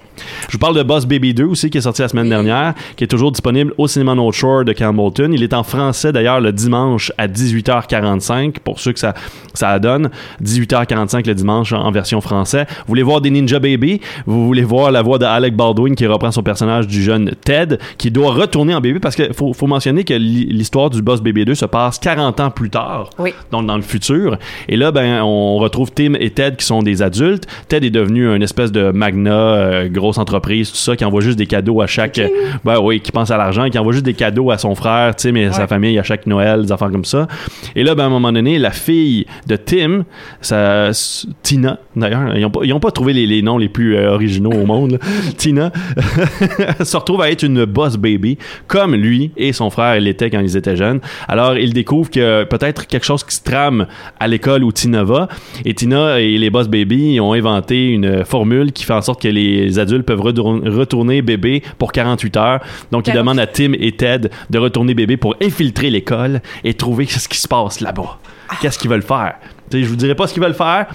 Je 0.49 0.53
vous 0.53 0.59
parle 0.59 0.77
de 0.77 0.83
Boss 0.83 1.07
Baby 1.07 1.35
2 1.35 1.45
aussi, 1.45 1.71
qui 1.71 1.79
est 1.79 1.83
sorti 1.83 2.03
la 2.03 2.09
semaine 2.09 2.29
dernière, 2.29 2.75
qui 2.97 3.05
est 3.05 3.09
toujours 3.09 3.33
disponible 3.33 3.73
au 3.79 3.89
cinéma 3.89 4.15
North 4.15 4.35
Shore 4.35 4.65
de 4.65 4.73
Campbellton. 4.73 5.31
Il 5.33 5.43
est 5.43 5.55
en 5.55 5.63
français 5.65 6.13
d'ailleurs 6.13 6.41
le 6.41 6.53
dimanche 6.53 7.11
à 7.19 7.27
18h45, 7.29 8.59
pour 8.63 8.81
ceux 8.81 8.93
que 8.93 8.99
ça, 8.99 9.15
ça 9.55 9.79
donne. 9.79 10.11
18h45 10.43 11.27
le 11.27 11.35
dimanche 11.35 11.73
en, 11.73 11.81
en 11.85 11.91
version 11.91 12.21
français. 12.21 12.67
Vous 12.69 12.85
voulez 12.89 13.03
voir 13.03 13.21
des 13.21 13.31
Ninja 13.31 13.59
Baby? 13.59 14.01
Vous 14.27 14.47
voulez 14.47 14.63
voir 14.65 14.91
la 14.91 15.03
voix 15.03 15.19
de 15.19 15.25
Alec 15.25 15.57
Baldwin 15.57 15.95
qui 15.95 16.07
reprend 16.07 16.31
son 16.31 16.43
personnage 16.43 16.87
du 16.87 17.03
jeune 17.03 17.33
Ted, 17.45 17.79
qui 17.99 18.11
doit 18.11 18.33
retourner 18.33 18.75
en 18.75 18.81
bébé 18.81 19.01
parce 19.01 19.17
qu'il 19.17 19.33
faut, 19.35 19.53
faut 19.53 19.67
mentionner 19.67 20.05
que 20.05 20.15
l'hi- 20.15 20.47
l'histoire 20.47 20.91
du 20.91 21.03
Boss 21.03 21.21
Baby 21.21 21.45
2 21.45 21.55
se 21.55 21.67
passe 21.67 21.99
40 21.99 22.41
ans 22.41 22.51
plus 22.51 22.71
tard 22.71 23.11
Oui. 23.19 23.33
donc 23.51 23.67
dans 23.67 23.77
le 23.77 23.83
futur. 23.83 24.39
Et 24.69 24.77
là, 24.77 24.93
ben, 24.93 25.23
on 25.23 25.57
retrouve 25.57 25.93
Tim 26.05 26.15
et 26.21 26.31
Ted 26.31 26.57
qui 26.57 26.65
sont 26.67 26.83
des 26.83 27.03
adultes. 27.03 27.47
Ted 27.69 27.87
est 27.87 27.91
devenu 27.91 28.29
une 28.35 28.43
espèce 28.43 28.73
de 28.73 28.91
magna, 28.91 29.33
euh, 29.33 29.89
grosse 29.89 30.19
entreprise, 30.19 30.71
tout 30.71 30.77
ça, 30.77 30.97
qui 30.97 31.05
envoie 31.05 31.21
juste 31.21 31.39
des 31.39 31.47
cadeaux 31.47 31.81
à 31.81 31.87
chaque. 31.87 32.21
Ben 32.65 32.79
oui, 32.81 33.01
qui 33.01 33.13
pense 33.13 33.31
à 33.31 33.37
l'argent, 33.37 33.69
qui 33.71 33.79
envoie 33.79 33.93
juste 33.93 34.05
des 34.05 34.15
cadeaux 34.15 34.51
à 34.51 34.59
son 34.59 34.75
frère, 34.75 35.15
Tim 35.17 35.35
et 35.37 35.47
à 35.47 35.53
sa 35.53 35.63
Ouais. 35.63 35.67
famille 35.69 35.99
à 35.99 36.03
chaque 36.03 36.27
Noël, 36.27 36.63
des 36.63 36.73
affaires 36.73 36.91
comme 36.91 37.05
ça. 37.05 37.27
Et 37.75 37.83
là, 37.85 37.95
ben, 37.95 38.05
à 38.05 38.07
un 38.07 38.11
moment 38.11 38.33
donné, 38.33 38.59
la 38.59 38.71
fille 38.71 39.27
de 39.47 39.57
Tim, 39.57 40.05
ça, 40.41 40.89
s- 40.89 41.27
Tina, 41.43 41.79
d'ailleurs, 41.97 42.37
ils 42.37 42.43
n'ont 42.43 42.51
pas, 42.51 42.89
pas 42.89 42.91
trouvé 42.91 43.13
les, 43.13 43.27
les 43.27 43.41
noms 43.43 43.57
les 43.59 43.69
plus 43.69 43.97
euh, 43.97 44.11
originaux 44.13 44.53
au 44.53 44.67
monde. 44.67 44.93
là. 44.93 44.99
Tina 45.39 45.73
se 46.85 46.97
retrouve 46.97 47.23
à 47.23 47.31
être 47.31 47.43
une 47.45 47.65
boss 47.65 47.97
baby, 47.97 48.39
comme 48.67 48.95
lui 48.95 49.31
et 49.37 49.53
son 49.53 49.71
frère 49.71 49.99
l'étaient 50.01 50.31
quand 50.31 50.41
ils 50.41 50.57
étaient 50.57 50.77
jeunes. 50.77 51.01
Alors, 51.29 51.57
il 51.57 51.73
découvre 51.73 52.11
que 52.11 52.45
peut-être 52.45 52.87
quelque 52.87 53.05
chose 53.07 53.25
qui 53.25 53.35
se 53.35 53.43
trame 53.43 53.87
à 54.21 54.29
l'école 54.29 54.65
où 54.65 54.73
Tina 54.73 55.05
va. 55.05 55.29
Et 55.65 55.75
Tina 55.75 55.94
et 55.95 56.39
les 56.39 56.51
boss 56.51 56.69
baby 56.69 57.19
ont 57.21 57.33
inventé 57.33 57.89
une 57.89 58.25
formule 58.25 58.73
qui 58.73 58.85
fait 58.85 58.93
en 58.93 59.03
sorte 59.03 59.23
que 59.23 59.29
les 59.29 59.79
adultes 59.79 60.05
peuvent 60.07 60.21
retour- 60.21 60.61
retourner 60.65 61.23
bébé 61.23 61.63
pour 61.79 61.93
48 61.93 62.37
heures. 62.37 62.61
Donc, 62.91 63.07
ils 63.07 63.13
48. 63.13 63.19
demandent 63.19 63.39
à 63.41 63.47
Tim 63.47 63.73
et 63.79 63.93
Ted 63.93 64.29
de 64.51 64.59
retourner 64.59 64.95
bébé 64.95 65.17
pour 65.17 65.35
infiltrer 65.43 65.91
l'école 65.91 66.41
et 66.65 66.75
trouver 66.75 67.07
ce 67.07 67.29
qui 67.29 67.39
se 67.39 67.49
passe 67.49 67.81
là-bas. 67.81 68.19
Qu'est-ce 68.61 68.79
qu'ils 68.79 68.91
veulent 68.91 69.03
faire? 69.03 69.35
Tu 69.71 69.79
sais, 69.79 69.85
je 69.85 69.89
vous 69.89 69.97
dirai 69.97 70.15
pas 70.15 70.27
ce 70.27 70.35
qu'ils 70.35 70.43
veulent 70.43 70.55
faire, 70.55 70.87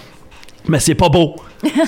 mais 0.68 0.80
c'est 0.80 0.96
pas 0.96 1.10
beau. 1.10 1.36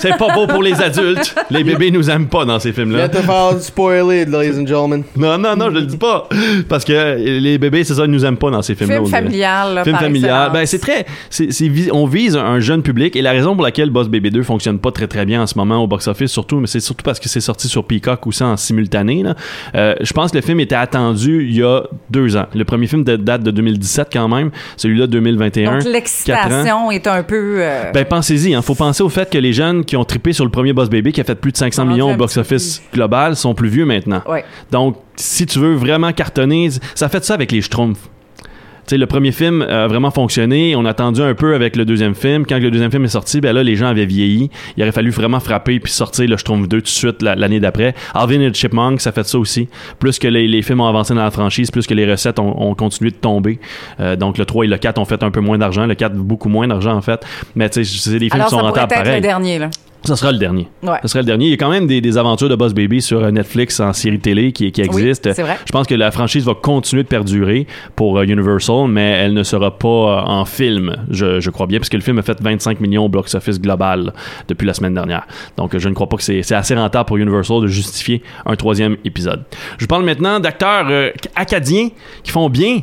C'est 0.00 0.18
pas 0.18 0.34
beau 0.34 0.46
pour 0.46 0.62
les 0.62 0.82
adultes. 0.82 1.34
Les 1.50 1.64
bébés 1.64 1.90
nous 1.90 2.10
aiment 2.10 2.26
pas 2.28 2.44
dans 2.44 2.58
ces 2.58 2.74
films-là. 2.74 3.08
Te 3.08 3.16
faire 3.22 3.52
spoiler, 3.58 4.26
ladies 4.26 4.58
and 4.60 4.66
gentlemen. 4.66 5.02
Non, 5.16 5.38
non, 5.38 5.56
non, 5.56 5.70
je 5.70 5.76
le 5.76 5.82
dis 5.82 5.96
pas. 5.96 6.28
Parce 6.68 6.84
que 6.84 7.16
les 7.16 7.56
bébés, 7.56 7.82
c'est 7.82 7.94
ça, 7.94 8.04
ils 8.04 8.10
nous 8.10 8.22
aiment 8.22 8.36
pas 8.36 8.50
dans 8.50 8.60
ces 8.60 8.74
films-là. 8.74 8.96
Film 8.98 9.08
familial. 9.10 9.74
là, 9.76 9.82
Film 9.84 9.94
par 9.94 10.02
familial. 10.02 10.30
excellence. 10.30 10.52
Ben, 10.52 10.66
c'est 10.66 10.78
très. 10.78 11.06
c'est- 11.30 11.52
c'est 11.52 11.68
vi- 11.68 11.88
on 11.90 12.04
vise 12.06 12.36
un 12.36 12.60
jeune 12.60 12.82
public 12.82 13.16
et 13.16 13.22
la 13.22 13.30
raison 13.32 13.54
pour 13.54 13.64
laquelle 13.64 13.88
Boss 13.88 14.08
Baby 14.08 14.30
2 14.30 14.42
fonctionne 14.42 14.78
pas 14.78 14.90
très 14.90 15.06
très 15.06 15.24
bien 15.24 15.40
en 15.40 15.46
ce 15.46 15.56
moment 15.56 15.82
au 15.82 15.86
box-office, 15.86 16.30
surtout, 16.30 16.60
mais 16.60 16.66
c'est 16.66 16.80
surtout 16.80 17.02
parce 17.04 17.18
que 17.18 17.30
c'est 17.30 17.40
sorti 17.40 17.66
sur 17.66 17.84
Peacock 17.86 18.26
ou 18.26 18.32
ça 18.32 18.44
en 18.48 18.58
simultané. 18.58 19.22
là. 19.22 19.34
Euh, 19.74 19.94
je 20.02 20.12
pense 20.12 20.32
que 20.32 20.36
le 20.36 20.42
film 20.42 20.60
était 20.60 20.74
attendu 20.74 21.46
il 21.48 21.56
y 21.56 21.62
a 21.62 21.82
deux 22.10 22.36
ans. 22.36 22.44
Le 22.54 22.64
premier 22.66 22.86
film 22.88 23.04
de- 23.04 23.16
date 23.16 23.42
de 23.42 23.50
2017 23.50 24.08
quand 24.12 24.28
même, 24.28 24.50
celui-là 24.76 25.06
2021. 25.06 25.78
Donc, 25.78 25.84
l'excitation 25.84 26.90
est 26.90 27.06
un 27.06 27.22
peu. 27.22 27.54
euh, 27.58 27.90
Ben 27.94 28.04
pensez-y, 28.04 28.54
hein. 28.62 28.66
faut 28.66 28.74
penser 28.74 29.02
au 29.02 29.08
fait 29.08 29.30
que 29.30 29.38
les 29.38 29.52
jeunes 29.52 29.84
qui 29.84 29.96
ont 29.96 30.04
trippé 30.04 30.32
sur 30.32 30.44
le 30.44 30.50
premier 30.50 30.72
Boss 30.72 30.88
Baby 30.88 31.12
qui 31.12 31.20
a 31.20 31.24
fait 31.24 31.34
plus 31.34 31.52
de 31.52 31.56
500 31.56 31.82
Ah, 31.82 31.90
millions 31.90 32.12
au 32.12 32.16
box-office 32.16 32.82
global 32.92 33.36
sont 33.36 33.54
plus 33.54 33.68
vieux 33.68 33.84
maintenant. 33.84 34.22
ouais. 34.28 34.44
Donc, 34.70 34.96
si 35.16 35.46
tu 35.46 35.58
veux 35.58 35.74
vraiment 35.74 36.12
cartonner, 36.12 36.70
ça 36.94 37.08
fait 37.08 37.24
ça 37.24 37.34
avec 37.34 37.52
les 37.52 37.60
Schtroumpfs. 37.60 38.08
Tu 38.84 38.90
sais, 38.90 38.98
le 38.98 39.06
premier 39.06 39.30
film 39.30 39.62
a 39.62 39.86
vraiment 39.86 40.10
fonctionné. 40.10 40.74
On 40.76 40.84
a 40.84 40.90
attendu 40.90 41.22
un 41.22 41.34
peu 41.34 41.54
avec 41.54 41.76
le 41.76 41.84
deuxième 41.84 42.14
film. 42.16 42.44
Quand 42.46 42.58
le 42.58 42.70
deuxième 42.70 42.90
film 42.90 43.04
est 43.04 43.08
sorti, 43.08 43.40
ben 43.40 43.52
là, 43.52 43.62
les 43.62 43.76
gens 43.76 43.86
avaient 43.86 44.06
vieilli. 44.06 44.50
Il 44.76 44.82
aurait 44.82 44.90
fallu 44.92 45.10
vraiment 45.10 45.38
frapper 45.38 45.78
puis 45.78 45.92
sortir 45.92 46.28
le 46.28 46.36
Schtroumpf 46.36 46.66
2 46.68 46.78
tout 46.78 46.82
de 46.82 46.88
suite 46.88 47.22
la- 47.22 47.36
l'année 47.36 47.60
d'après. 47.60 47.94
Alvin 48.12 48.40
et 48.40 48.48
le 48.48 48.52
Chipmunk, 48.54 49.00
ça 49.00 49.12
fait 49.12 49.22
ça 49.26 49.38
aussi. 49.38 49.68
Plus 50.00 50.18
que 50.18 50.26
les, 50.26 50.48
les 50.48 50.62
films 50.62 50.80
ont 50.80 50.86
avancé 50.88 51.14
dans 51.14 51.22
la 51.22 51.30
franchise, 51.30 51.70
plus 51.70 51.86
que 51.86 51.94
les 51.94 52.10
recettes 52.10 52.38
ont, 52.40 52.60
ont 52.60 52.74
continué 52.74 53.10
de 53.12 53.16
tomber. 53.16 53.60
Euh, 54.00 54.16
donc, 54.16 54.36
le 54.36 54.44
3 54.44 54.64
et 54.64 54.68
le 54.68 54.76
4 54.78 54.98
ont 54.98 55.04
fait 55.04 55.22
un 55.22 55.30
peu 55.30 55.40
moins 55.40 55.58
d'argent. 55.58 55.86
Le 55.86 55.94
4, 55.94 56.14
beaucoup 56.16 56.48
moins 56.48 56.66
d'argent, 56.66 56.94
en 56.96 57.02
fait. 57.02 57.24
Mais 57.54 57.70
tu 57.70 57.84
sais, 57.84 57.98
c'est 57.98 58.10
des 58.18 58.30
films 58.30 58.32
Alors, 58.34 58.46
qui 58.46 58.50
sont 58.50 58.60
ça 58.60 58.66
rentables 58.66 58.92
être 58.92 58.98
pareil. 59.04 59.14
le 59.16 59.20
dernier. 59.20 59.58
Là. 59.60 59.70
Ça 60.04 60.16
sera 60.16 60.32
le 60.32 60.38
dernier. 60.38 60.68
Ouais. 60.82 60.98
Ça 61.02 61.08
sera 61.08 61.20
le 61.20 61.26
dernier. 61.26 61.46
Il 61.46 61.50
y 61.50 61.54
a 61.54 61.56
quand 61.56 61.70
même 61.70 61.86
des, 61.86 62.00
des 62.00 62.18
aventures 62.18 62.48
de 62.48 62.56
Boss 62.56 62.74
Baby 62.74 63.00
sur 63.00 63.22
euh, 63.22 63.30
Netflix 63.30 63.78
en 63.80 63.92
série 63.92 64.18
télé 64.18 64.52
qui, 64.52 64.66
existent. 64.66 65.30
c'est 65.32 65.42
vrai. 65.42 65.58
Je 65.64 65.72
pense 65.72 65.86
que 65.86 65.94
la 65.94 66.10
franchise 66.10 66.44
va 66.44 66.54
continuer 66.54 67.04
de 67.04 67.08
perdurer 67.08 67.66
pour 67.94 68.18
euh, 68.18 68.24
Universal, 68.24 68.88
mais 68.88 69.10
elle 69.10 69.34
ne 69.34 69.42
sera 69.42 69.78
pas 69.78 69.88
euh, 69.88 70.20
en 70.26 70.44
film, 70.44 70.96
je, 71.10 71.40
je 71.40 71.50
crois 71.50 71.66
bien, 71.66 71.78
parce 71.78 71.88
que 71.88 71.96
le 71.96 72.02
film 72.02 72.18
a 72.18 72.22
fait 72.22 72.40
25 72.40 72.80
millions 72.80 73.04
au 73.04 73.08
box-office 73.08 73.60
global 73.60 74.12
depuis 74.48 74.66
la 74.66 74.74
semaine 74.74 74.94
dernière. 74.94 75.26
Donc, 75.56 75.76
je 75.76 75.88
ne 75.88 75.94
crois 75.94 76.08
pas 76.08 76.16
que 76.16 76.22
c'est 76.22 76.52
assez 76.52 76.74
rentable 76.74 77.06
pour 77.06 77.16
Universal 77.16 77.62
de 77.62 77.66
justifier 77.66 78.22
un 78.46 78.56
troisième 78.56 78.96
épisode. 79.04 79.44
Je 79.78 79.86
parle 79.86 80.04
maintenant 80.04 80.40
d'acteurs 80.40 80.86
euh, 80.90 81.10
acadiens 81.36 81.88
qui 82.22 82.30
font 82.30 82.48
bien 82.48 82.80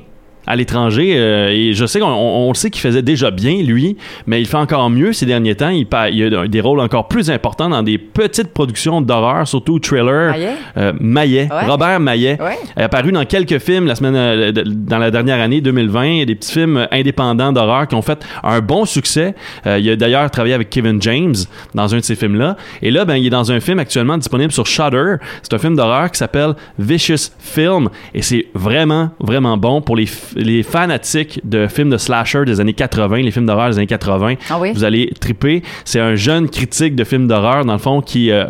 à 0.49 0.55
l'étranger 0.57 1.13
euh, 1.15 1.49
et 1.51 1.73
je 1.73 1.85
sais 1.85 1.99
qu'on 2.01 2.07
on, 2.07 2.45
on 2.45 2.49
le 2.49 2.55
sait 2.55 2.69
qu'il 2.69 2.81
faisait 2.81 3.01
déjà 3.01 3.31
bien 3.31 3.61
lui 3.63 3.95
mais 4.27 4.41
il 4.41 4.47
fait 4.47 4.57
encore 4.57 4.89
mieux 4.89 5.13
ces 5.13 5.25
derniers 5.25 5.55
temps 5.55 5.69
il, 5.69 5.87
il 6.11 6.35
a 6.35 6.47
des 6.47 6.59
rôles 6.61 6.81
encore 6.81 7.07
plus 7.07 7.29
importants 7.31 7.69
dans 7.69 7.83
des 7.83 7.97
petites 7.97 8.51
productions 8.53 8.99
d'horreur 8.99 9.47
surtout 9.47 9.79
thriller 9.79 10.31
Maillet? 10.31 10.49
Euh, 10.77 10.93
Maillet 10.99 11.47
Ouais. 11.51 11.65
Robert 11.67 11.99
Maillet 12.01 12.37
Ouais. 12.41 12.57
est 12.75 12.81
apparu 12.83 13.11
dans 13.11 13.23
quelques 13.25 13.59
films 13.59 13.85
la 13.85 13.95
semaine 13.95 14.15
euh, 14.15 14.51
dans 14.65 14.97
la 14.97 15.11
dernière 15.11 15.39
année 15.39 15.61
2020 15.61 16.05
Il 16.05 16.17
y 16.17 16.21
a 16.23 16.25
des 16.25 16.35
petits 16.35 16.51
films 16.51 16.87
indépendants 16.91 17.51
d'horreur 17.53 17.87
qui 17.87 17.95
ont 17.95 18.01
fait 18.01 18.25
un 18.43 18.59
bon 18.59 18.85
succès 18.85 19.35
Euh, 19.67 19.77
il 19.79 19.89
a 19.89 19.95
d'ailleurs 19.95 20.29
travaillé 20.31 20.55
avec 20.55 20.69
Kevin 20.69 21.01
James 21.01 21.35
dans 21.75 21.93
un 21.93 21.99
de 21.99 22.03
ces 22.03 22.15
films 22.15 22.35
là 22.37 22.55
et 22.81 22.89
là 22.91 23.05
ben 23.05 23.15
il 23.15 23.27
est 23.27 23.29
dans 23.29 23.51
un 23.51 23.59
film 23.59 23.77
actuellement 23.79 24.17
disponible 24.17 24.51
sur 24.51 24.65
Shudder 24.65 25.15
c'est 25.43 25.53
un 25.53 25.59
film 25.59 25.75
d'horreur 25.75 26.09
qui 26.11 26.17
s'appelle 26.17 26.53
Vicious 26.79 27.29
Film 27.39 27.89
et 28.15 28.21
c'est 28.23 28.47
vraiment 28.55 29.11
vraiment 29.19 29.55
bon 29.57 29.81
pour 29.81 29.95
les 29.95 30.07
les 30.39 30.63
fanatiques 30.63 31.41
de 31.43 31.67
films 31.67 31.89
de 31.89 31.97
slasher 31.97 32.45
des 32.45 32.59
années 32.59 32.73
80 32.73 33.17
les 33.17 33.31
films 33.31 33.45
d'horreur 33.45 33.69
des 33.69 33.77
années 33.77 33.87
80 33.87 34.35
Ah 34.49 34.59
oui? 34.59 34.71
vous 34.73 34.83
allez 34.83 35.11
triper 35.19 35.61
c'est 35.85 35.99
un 35.99 36.15
jeune 36.15 36.49
critique 36.49 36.95
de 36.95 37.03
films 37.03 37.27
d'horreur 37.27 37.65
dans 37.65 37.73
le 37.73 37.79
fond 37.79 38.01
qui 38.01 38.31
euh, 38.31 38.45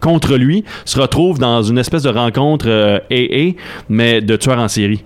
contre 0.00 0.36
lui 0.36 0.64
se 0.84 1.00
retrouve 1.00 1.38
dans 1.38 1.62
une 1.62 1.78
espèce 1.78 2.02
de 2.02 2.10
rencontre 2.10 2.66
euh, 2.68 2.98
AA, 3.10 3.58
mais 3.88 4.20
de 4.20 4.36
tueurs 4.36 4.58
en 4.58 4.68
série. 4.68 5.02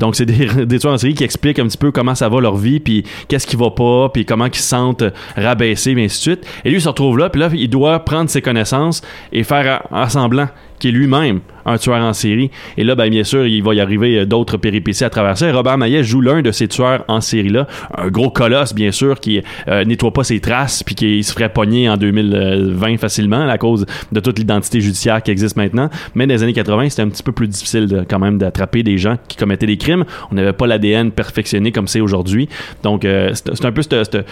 Donc, 0.00 0.16
c'est 0.16 0.26
des, 0.26 0.46
des 0.66 0.78
tueurs 0.80 0.94
en 0.94 0.98
série 0.98 1.14
qui 1.14 1.22
expliquent 1.22 1.60
un 1.60 1.66
petit 1.68 1.78
peu 1.78 1.92
comment 1.92 2.16
ça 2.16 2.28
va 2.28 2.40
leur 2.40 2.56
vie, 2.56 2.80
puis 2.80 3.04
qu'est-ce 3.28 3.46
qui 3.46 3.54
va 3.54 3.70
pas, 3.70 4.08
puis 4.08 4.24
comment 4.24 4.46
ils 4.46 4.54
se 4.54 4.62
sentent 4.62 5.04
rabaissés, 5.36 5.92
et 5.92 6.04
ainsi 6.04 6.18
de 6.18 6.36
suite. 6.36 6.46
Et 6.64 6.70
lui, 6.70 6.78
il 6.78 6.80
se 6.80 6.88
retrouve 6.88 7.18
là, 7.18 7.30
puis 7.30 7.40
là, 7.40 7.50
il 7.52 7.70
doit 7.70 8.00
prendre 8.04 8.28
ses 8.28 8.42
connaissances 8.42 9.00
et 9.32 9.44
faire 9.44 9.82
en 9.92 10.08
semblant 10.08 10.48
qu'il 10.82 10.94
est 10.94 10.98
lui-même 10.98 11.40
un 11.64 11.78
tueur 11.78 12.02
en 12.02 12.12
série. 12.12 12.50
Et 12.76 12.82
là, 12.82 12.96
ben, 12.96 13.08
bien 13.08 13.22
sûr, 13.22 13.46
il 13.46 13.62
va 13.62 13.72
y 13.72 13.80
arriver 13.80 14.18
euh, 14.18 14.26
d'autres 14.26 14.56
péripéties 14.56 15.04
à 15.04 15.10
travers 15.10 15.38
ça. 15.38 15.50
Robert 15.52 15.78
Maillet 15.78 16.02
joue 16.02 16.20
l'un 16.20 16.42
de 16.42 16.50
ces 16.50 16.66
tueurs 16.66 17.04
en 17.06 17.20
série-là. 17.20 17.68
Un 17.96 18.08
gros 18.08 18.30
colosse, 18.30 18.74
bien 18.74 18.90
sûr, 18.90 19.20
qui 19.20 19.40
euh, 19.68 19.84
nettoie 19.84 20.12
pas 20.12 20.24
ses 20.24 20.40
traces, 20.40 20.82
puis 20.82 20.96
qui 20.96 21.22
se 21.22 21.32
ferait 21.32 21.52
pogner 21.52 21.88
en 21.88 21.96
2020 21.96 22.96
facilement 22.98 23.48
à 23.48 23.58
cause 23.58 23.86
de 24.10 24.20
toute 24.20 24.40
l'identité 24.40 24.80
judiciaire 24.80 25.22
qui 25.22 25.30
existe 25.30 25.56
maintenant. 25.56 25.88
Mais 26.16 26.26
dans 26.26 26.34
les 26.34 26.42
années 26.42 26.52
80, 26.52 26.88
c'était 26.90 27.02
un 27.02 27.08
petit 27.08 27.22
peu 27.22 27.32
plus 27.32 27.46
difficile 27.46 28.04
quand 28.10 28.18
même 28.18 28.38
d'attraper 28.38 28.82
des 28.82 28.98
gens 28.98 29.16
qui 29.28 29.36
commettaient 29.36 29.66
des 29.66 29.76
crimes. 29.76 30.04
On 30.32 30.34
n'avait 30.34 30.52
pas 30.52 30.66
l'ADN 30.66 31.12
perfectionné 31.12 31.70
comme 31.70 31.86
c'est 31.86 32.00
aujourd'hui. 32.00 32.48
Donc, 32.82 33.04
euh, 33.04 33.30
c'est 33.34 33.64
un 33.64 33.72
peu 33.72 33.82
cette- 33.82 34.26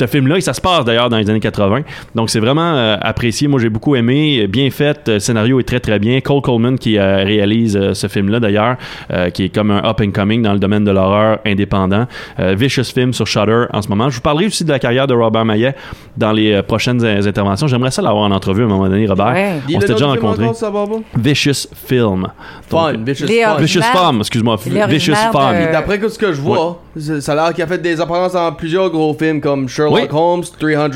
ce 0.00 0.06
film-là, 0.06 0.36
et 0.38 0.40
ça 0.40 0.52
se 0.54 0.60
passe 0.60 0.84
d'ailleurs 0.84 1.08
dans 1.10 1.18
les 1.18 1.28
années 1.30 1.40
80. 1.40 1.82
Donc 2.14 2.30
c'est 2.30 2.40
vraiment 2.40 2.74
euh, 2.74 2.96
apprécié. 3.00 3.48
Moi 3.48 3.60
j'ai 3.60 3.68
beaucoup 3.68 3.94
aimé, 3.96 4.46
bien 4.46 4.70
fait. 4.70 5.06
Le 5.08 5.18
scénario 5.18 5.60
est 5.60 5.64
très 5.64 5.80
très 5.80 5.98
bien. 5.98 6.20
Cole 6.20 6.40
Coleman 6.42 6.78
qui 6.78 6.98
euh, 6.98 7.24
réalise 7.24 7.76
euh, 7.76 7.94
ce 7.94 8.06
film-là 8.08 8.40
d'ailleurs, 8.40 8.76
euh, 9.12 9.30
qui 9.30 9.44
est 9.44 9.48
comme 9.54 9.70
un 9.70 9.82
up 9.84 10.00
and 10.02 10.10
coming 10.12 10.42
dans 10.42 10.52
le 10.52 10.58
domaine 10.58 10.84
de 10.84 10.90
l'horreur 10.90 11.38
indépendant. 11.46 12.06
Euh, 12.38 12.54
Vicious 12.54 12.84
Film 12.84 13.12
sur 13.12 13.26
Shudder 13.26 13.64
en 13.72 13.82
ce 13.82 13.88
moment. 13.88 14.08
Je 14.10 14.16
vous 14.16 14.20
parlerai 14.22 14.46
aussi 14.46 14.64
de 14.64 14.70
la 14.70 14.78
carrière 14.78 15.06
de 15.06 15.14
Robert 15.14 15.44
Maillet 15.44 15.74
dans 16.16 16.32
les 16.32 16.52
euh, 16.54 16.62
prochaines 16.62 17.02
euh, 17.04 17.26
interventions. 17.26 17.66
J'aimerais 17.66 17.90
ça 17.90 18.02
l'avoir 18.02 18.24
en 18.24 18.30
entrevue 18.30 18.62
à 18.62 18.66
un 18.66 18.68
moment 18.68 18.88
donné, 18.88 19.06
Robert. 19.06 19.32
Ouais. 19.32 19.52
On 19.76 19.80
s'était 19.80 19.92
déjà 19.94 20.06
Baba? 20.06 20.96
Vicious 21.16 21.66
Film. 21.86 22.26
Fun, 22.68 22.92
Vicious 23.04 23.26
Fun. 23.26 23.56
Vicious. 23.60 23.82
Film, 23.82 24.18
excuse-moi. 24.20 24.56
Vicious 24.88 25.12
de- 25.14 25.72
D'après 25.72 26.00
ce 26.08 26.18
que 26.18 26.32
je 26.32 26.40
vois, 26.40 26.80
ça 26.98 27.32
a 27.32 27.34
l'air 27.34 27.54
qu'il 27.54 27.62
a 27.62 27.66
fait 27.66 27.78
des 27.78 28.00
apparences 28.00 28.32
dans 28.32 28.52
plusieurs 28.52 28.90
gros 28.90 29.14
films 29.14 29.40
comme 29.40 29.68
Sherlock 29.68 29.94
Oui. 29.94 30.08
Holmes, 30.10 30.44
300, 30.58 30.88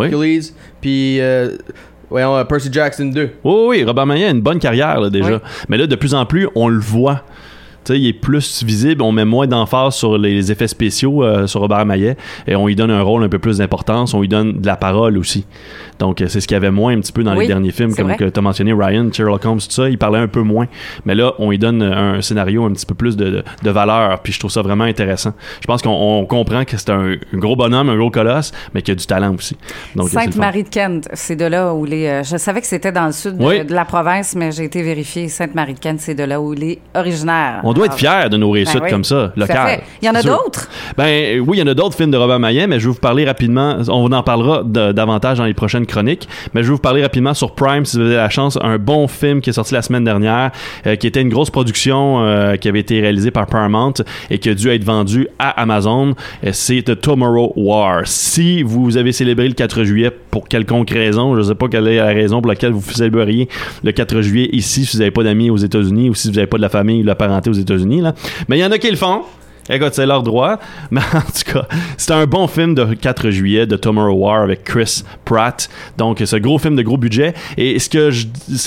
Hercules, 0.00 0.42
puis 0.80 1.20
euh, 1.20 1.56
voyons, 2.08 2.36
euh, 2.36 2.44
Percy 2.44 2.68
Jackson 2.72 3.06
2. 3.06 3.30
Oui, 3.44 3.54
oui, 3.68 3.84
Robert 3.84 4.06
Maillet 4.06 4.26
a 4.26 4.30
une 4.30 4.40
bonne 4.42 4.58
carrière 4.58 5.00
là, 5.00 5.10
déjà. 5.10 5.34
Oui. 5.34 5.40
Mais 5.68 5.78
là, 5.78 5.86
de 5.86 5.96
plus 5.96 6.14
en 6.14 6.24
plus, 6.26 6.48
on 6.54 6.68
le 6.68 6.78
voit. 6.78 7.22
Sais, 7.84 7.98
il 7.98 8.06
est 8.08 8.12
plus 8.12 8.62
visible, 8.62 9.02
on 9.02 9.10
met 9.10 9.24
moins 9.24 9.46
d'emphase 9.46 9.94
sur 9.94 10.18
les 10.18 10.52
effets 10.52 10.68
spéciaux 10.68 11.24
euh, 11.24 11.46
sur 11.46 11.60
Robert 11.60 11.86
Maillet 11.86 12.16
et 12.46 12.54
on 12.54 12.66
lui 12.66 12.76
donne 12.76 12.90
un 12.90 13.00
rôle 13.02 13.24
un 13.24 13.28
peu 13.28 13.38
plus 13.38 13.58
d'importance, 13.58 14.12
on 14.12 14.20
lui 14.20 14.28
donne 14.28 14.60
de 14.60 14.66
la 14.66 14.76
parole 14.76 15.16
aussi. 15.16 15.46
Donc, 15.98 16.20
euh, 16.20 16.26
c'est 16.28 16.40
ce 16.40 16.46
qu'il 16.46 16.54
y 16.54 16.58
avait 16.58 16.70
moins 16.70 16.94
un 16.94 17.00
petit 17.00 17.12
peu 17.12 17.22
dans 17.24 17.32
Oui, 17.34 17.40
les 17.42 17.46
derniers 17.48 17.70
films, 17.72 17.94
comme 17.94 18.14
tu 18.16 18.24
as 18.38 18.40
mentionné, 18.42 18.72
Ryan, 18.74 19.08
Sherlock 19.12 19.44
Holmes, 19.46 19.58
tout 19.60 19.70
ça, 19.70 19.88
il 19.88 19.96
parlait 19.98 20.18
un 20.18 20.28
peu 20.28 20.42
moins. 20.42 20.66
Mais 21.06 21.14
là, 21.14 21.32
on 21.38 21.50
lui 21.50 21.58
donne 21.58 21.82
un 21.82 22.20
scénario 22.20 22.64
un 22.66 22.72
petit 22.72 22.86
peu 22.86 22.94
plus 22.94 23.16
de, 23.16 23.30
de, 23.30 23.44
de 23.62 23.70
valeur, 23.70 24.20
puis 24.20 24.32
je 24.32 24.38
trouve 24.38 24.50
ça 24.50 24.62
vraiment 24.62 24.84
intéressant. 24.84 25.32
Je 25.62 25.66
pense 25.66 25.80
qu'on 25.82 25.90
on 25.90 26.26
comprend 26.26 26.64
que 26.64 26.76
c'est 26.76 26.90
un, 26.90 27.12
un 27.32 27.38
gros 27.38 27.56
bonhomme, 27.56 27.88
un 27.88 27.96
gros 27.96 28.10
colosse, 28.10 28.52
mais 28.74 28.82
qu'il 28.82 28.92
a 28.92 28.94
du 28.94 29.06
talent 29.06 29.34
aussi. 29.34 29.56
Sainte-Marie 30.08 30.64
de 30.64 30.68
Kent, 30.68 31.08
c'est 31.14 31.36
de 31.36 31.44
là 31.46 31.74
où 31.74 31.84
les. 31.84 32.06
euh, 32.06 32.22
je 32.24 32.36
savais 32.36 32.60
que 32.60 32.66
c'était 32.66 32.92
dans 32.92 33.06
le 33.06 33.12
sud 33.12 33.36
de, 33.38 33.44
Oui. 33.44 33.64
de 33.64 33.72
la 33.74 33.84
province, 33.84 34.34
mais 34.36 34.52
j'ai 34.52 34.64
été 34.64 34.82
vérifié. 34.82 35.28
Sainte-Marie 35.28 35.74
de 35.74 35.78
Kent, 35.80 36.00
c'est 36.00 36.14
de 36.14 36.24
là 36.24 36.40
où 36.40 36.52
il 36.54 36.62
est 36.64 36.78
originaire. 36.94 37.60
On 37.70 37.72
doit 37.72 37.86
être 37.86 38.04
Alors, 38.04 38.20
fiers 38.22 38.28
de 38.30 38.36
nos 38.36 38.50
réussites 38.50 38.78
ben 38.78 38.84
oui, 38.86 38.90
comme 38.90 39.04
ça, 39.04 39.32
locales. 39.36 39.80
Il 40.02 40.06
y 40.06 40.10
en 40.10 40.14
a 40.14 40.22
d'autres? 40.22 40.68
Ben 40.96 41.40
oui, 41.40 41.58
il 41.58 41.60
y 41.60 41.62
en 41.62 41.66
a 41.68 41.74
d'autres 41.74 41.96
films 41.96 42.10
de 42.10 42.16
Robert 42.16 42.40
Maillet, 42.40 42.66
mais 42.66 42.80
je 42.80 42.86
vais 42.88 42.92
vous 42.94 42.98
parler 43.00 43.24
rapidement. 43.24 43.76
On 43.88 44.10
en 44.12 44.22
parlera 44.24 44.62
de- 44.64 44.92
davantage 44.92 45.38
dans 45.38 45.44
les 45.44 45.54
prochaines 45.54 45.86
chroniques. 45.86 46.28
Mais 46.52 46.62
je 46.62 46.68
vais 46.68 46.72
vous 46.74 46.80
parler 46.80 47.02
rapidement 47.02 47.32
sur 47.34 47.54
Prime, 47.54 47.84
si 47.84 47.96
vous 47.96 48.02
avez 48.04 48.16
la 48.16 48.28
chance, 48.30 48.58
un 48.60 48.78
bon 48.78 49.06
film 49.06 49.40
qui 49.40 49.50
est 49.50 49.52
sorti 49.52 49.74
la 49.74 49.82
semaine 49.82 50.04
dernière, 50.04 50.50
euh, 50.86 50.96
qui 50.96 51.06
était 51.06 51.20
une 51.22 51.28
grosse 51.28 51.50
production 51.50 52.24
euh, 52.24 52.56
qui 52.56 52.68
avait 52.68 52.80
été 52.80 53.00
réalisée 53.00 53.30
par 53.30 53.46
Paramount 53.46 53.94
et 54.30 54.38
qui 54.38 54.48
a 54.48 54.54
dû 54.54 54.68
être 54.68 54.84
vendue 54.84 55.28
à 55.38 55.50
Amazon. 55.62 56.14
C'est 56.52 56.82
The 56.82 57.00
Tomorrow 57.00 57.52
War. 57.56 58.02
Si 58.06 58.62
vous 58.62 58.96
avez 58.96 59.12
célébré 59.12 59.46
le 59.46 59.54
4 59.54 59.84
juillet 59.84 60.10
pour 60.30 60.48
quelconque 60.48 60.90
raison, 60.90 61.34
je 61.34 61.40
ne 61.40 61.44
sais 61.44 61.54
pas 61.54 61.68
quelle 61.68 61.86
est 61.88 61.96
la 61.98 62.06
raison 62.06 62.40
pour 62.40 62.48
laquelle 62.50 62.72
vous 62.72 62.82
célébreriez 62.90 63.48
le 63.84 63.92
4 63.92 64.20
juillet 64.22 64.48
ici, 64.52 64.84
si 64.86 64.96
vous 64.96 64.98
n'avez 65.00 65.10
pas 65.10 65.22
d'amis 65.22 65.50
aux 65.50 65.56
États-Unis 65.56 66.10
ou 66.10 66.14
si 66.14 66.28
vous 66.28 66.34
n'avez 66.34 66.46
pas 66.46 66.56
de 66.56 66.62
la 66.62 66.68
famille 66.68 67.00
ou 67.00 67.02
de 67.02 67.06
la 67.06 67.14
parenté 67.14 67.50
aux 67.50 67.54
États-Unis, 67.60 68.00
là. 68.00 68.14
Mais 68.48 68.58
il 68.58 68.60
y 68.60 68.64
en 68.64 68.70
a 68.70 68.78
qui 68.78 68.90
le 68.90 68.96
font. 68.96 69.22
Écoute, 69.70 69.90
c'est 69.92 70.06
leur 70.06 70.22
droit. 70.22 70.58
Mais 70.90 71.00
en 71.14 71.20
tout 71.20 71.52
cas, 71.52 71.66
c'est 71.96 72.12
un 72.12 72.26
bon 72.26 72.46
film 72.48 72.74
de 72.74 72.94
4 72.94 73.30
juillet 73.30 73.66
de 73.66 73.76
Tomorrow 73.76 74.14
War 74.14 74.42
avec 74.42 74.64
Chris 74.64 75.02
Pratt. 75.24 75.68
Donc, 75.96 76.20
c'est 76.24 76.36
un 76.36 76.40
gros 76.40 76.58
film 76.58 76.74
de 76.74 76.82
gros 76.82 76.96
budget. 76.96 77.34
Et 77.56 77.78
ce 77.78 77.88
que 77.88 78.10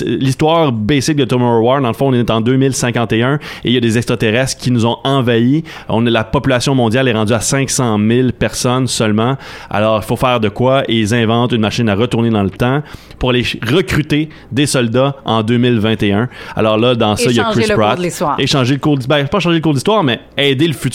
l'histoire 0.06 0.72
basique 0.72 1.16
de 1.16 1.24
Tomorrow 1.24 1.66
War, 1.66 1.80
dans 1.82 1.88
le 1.88 1.94
fond, 1.94 2.08
on 2.08 2.14
est 2.14 2.30
en 2.30 2.40
2051 2.40 3.34
et 3.34 3.38
il 3.64 3.72
y 3.72 3.76
a 3.76 3.80
des 3.80 3.98
extraterrestres 3.98 4.56
qui 4.56 4.70
nous 4.70 4.86
ont 4.86 4.96
envahis. 5.04 5.64
On, 5.88 6.00
la 6.00 6.24
population 6.24 6.74
mondiale 6.74 7.08
est 7.08 7.12
rendue 7.12 7.34
à 7.34 7.40
500 7.40 7.98
000 7.98 8.28
personnes 8.38 8.86
seulement. 8.86 9.36
Alors, 9.68 10.00
il 10.02 10.06
faut 10.06 10.16
faire 10.16 10.40
de 10.40 10.48
quoi? 10.48 10.84
Et 10.88 10.98
ils 10.98 11.14
inventent 11.14 11.52
une 11.52 11.60
machine 11.60 11.88
à 11.88 11.94
retourner 11.94 12.30
dans 12.30 12.42
le 12.42 12.50
temps 12.50 12.82
pour 13.18 13.30
aller 13.30 13.44
recruter 13.66 14.30
des 14.50 14.66
soldats 14.66 15.16
en 15.24 15.42
2021. 15.42 16.28
Alors 16.56 16.78
là, 16.78 16.94
dans 16.94 17.16
ça, 17.16 17.30
il 17.30 17.36
y 17.36 17.40
a 17.40 17.50
Chris 17.50 17.68
Pratt. 17.74 17.98
Et 18.38 18.46
changer 18.46 18.74
le 18.74 18.80
cours 18.80 18.96
d'histoire. 18.96 19.18
Ben, 19.18 19.28
pas 19.28 19.40
changer 19.40 19.56
le 19.56 19.62
cours 19.62 19.74
d'histoire, 19.74 20.02
mais 20.02 20.20
aider 20.36 20.66
le 20.66 20.72
futur. 20.72 20.93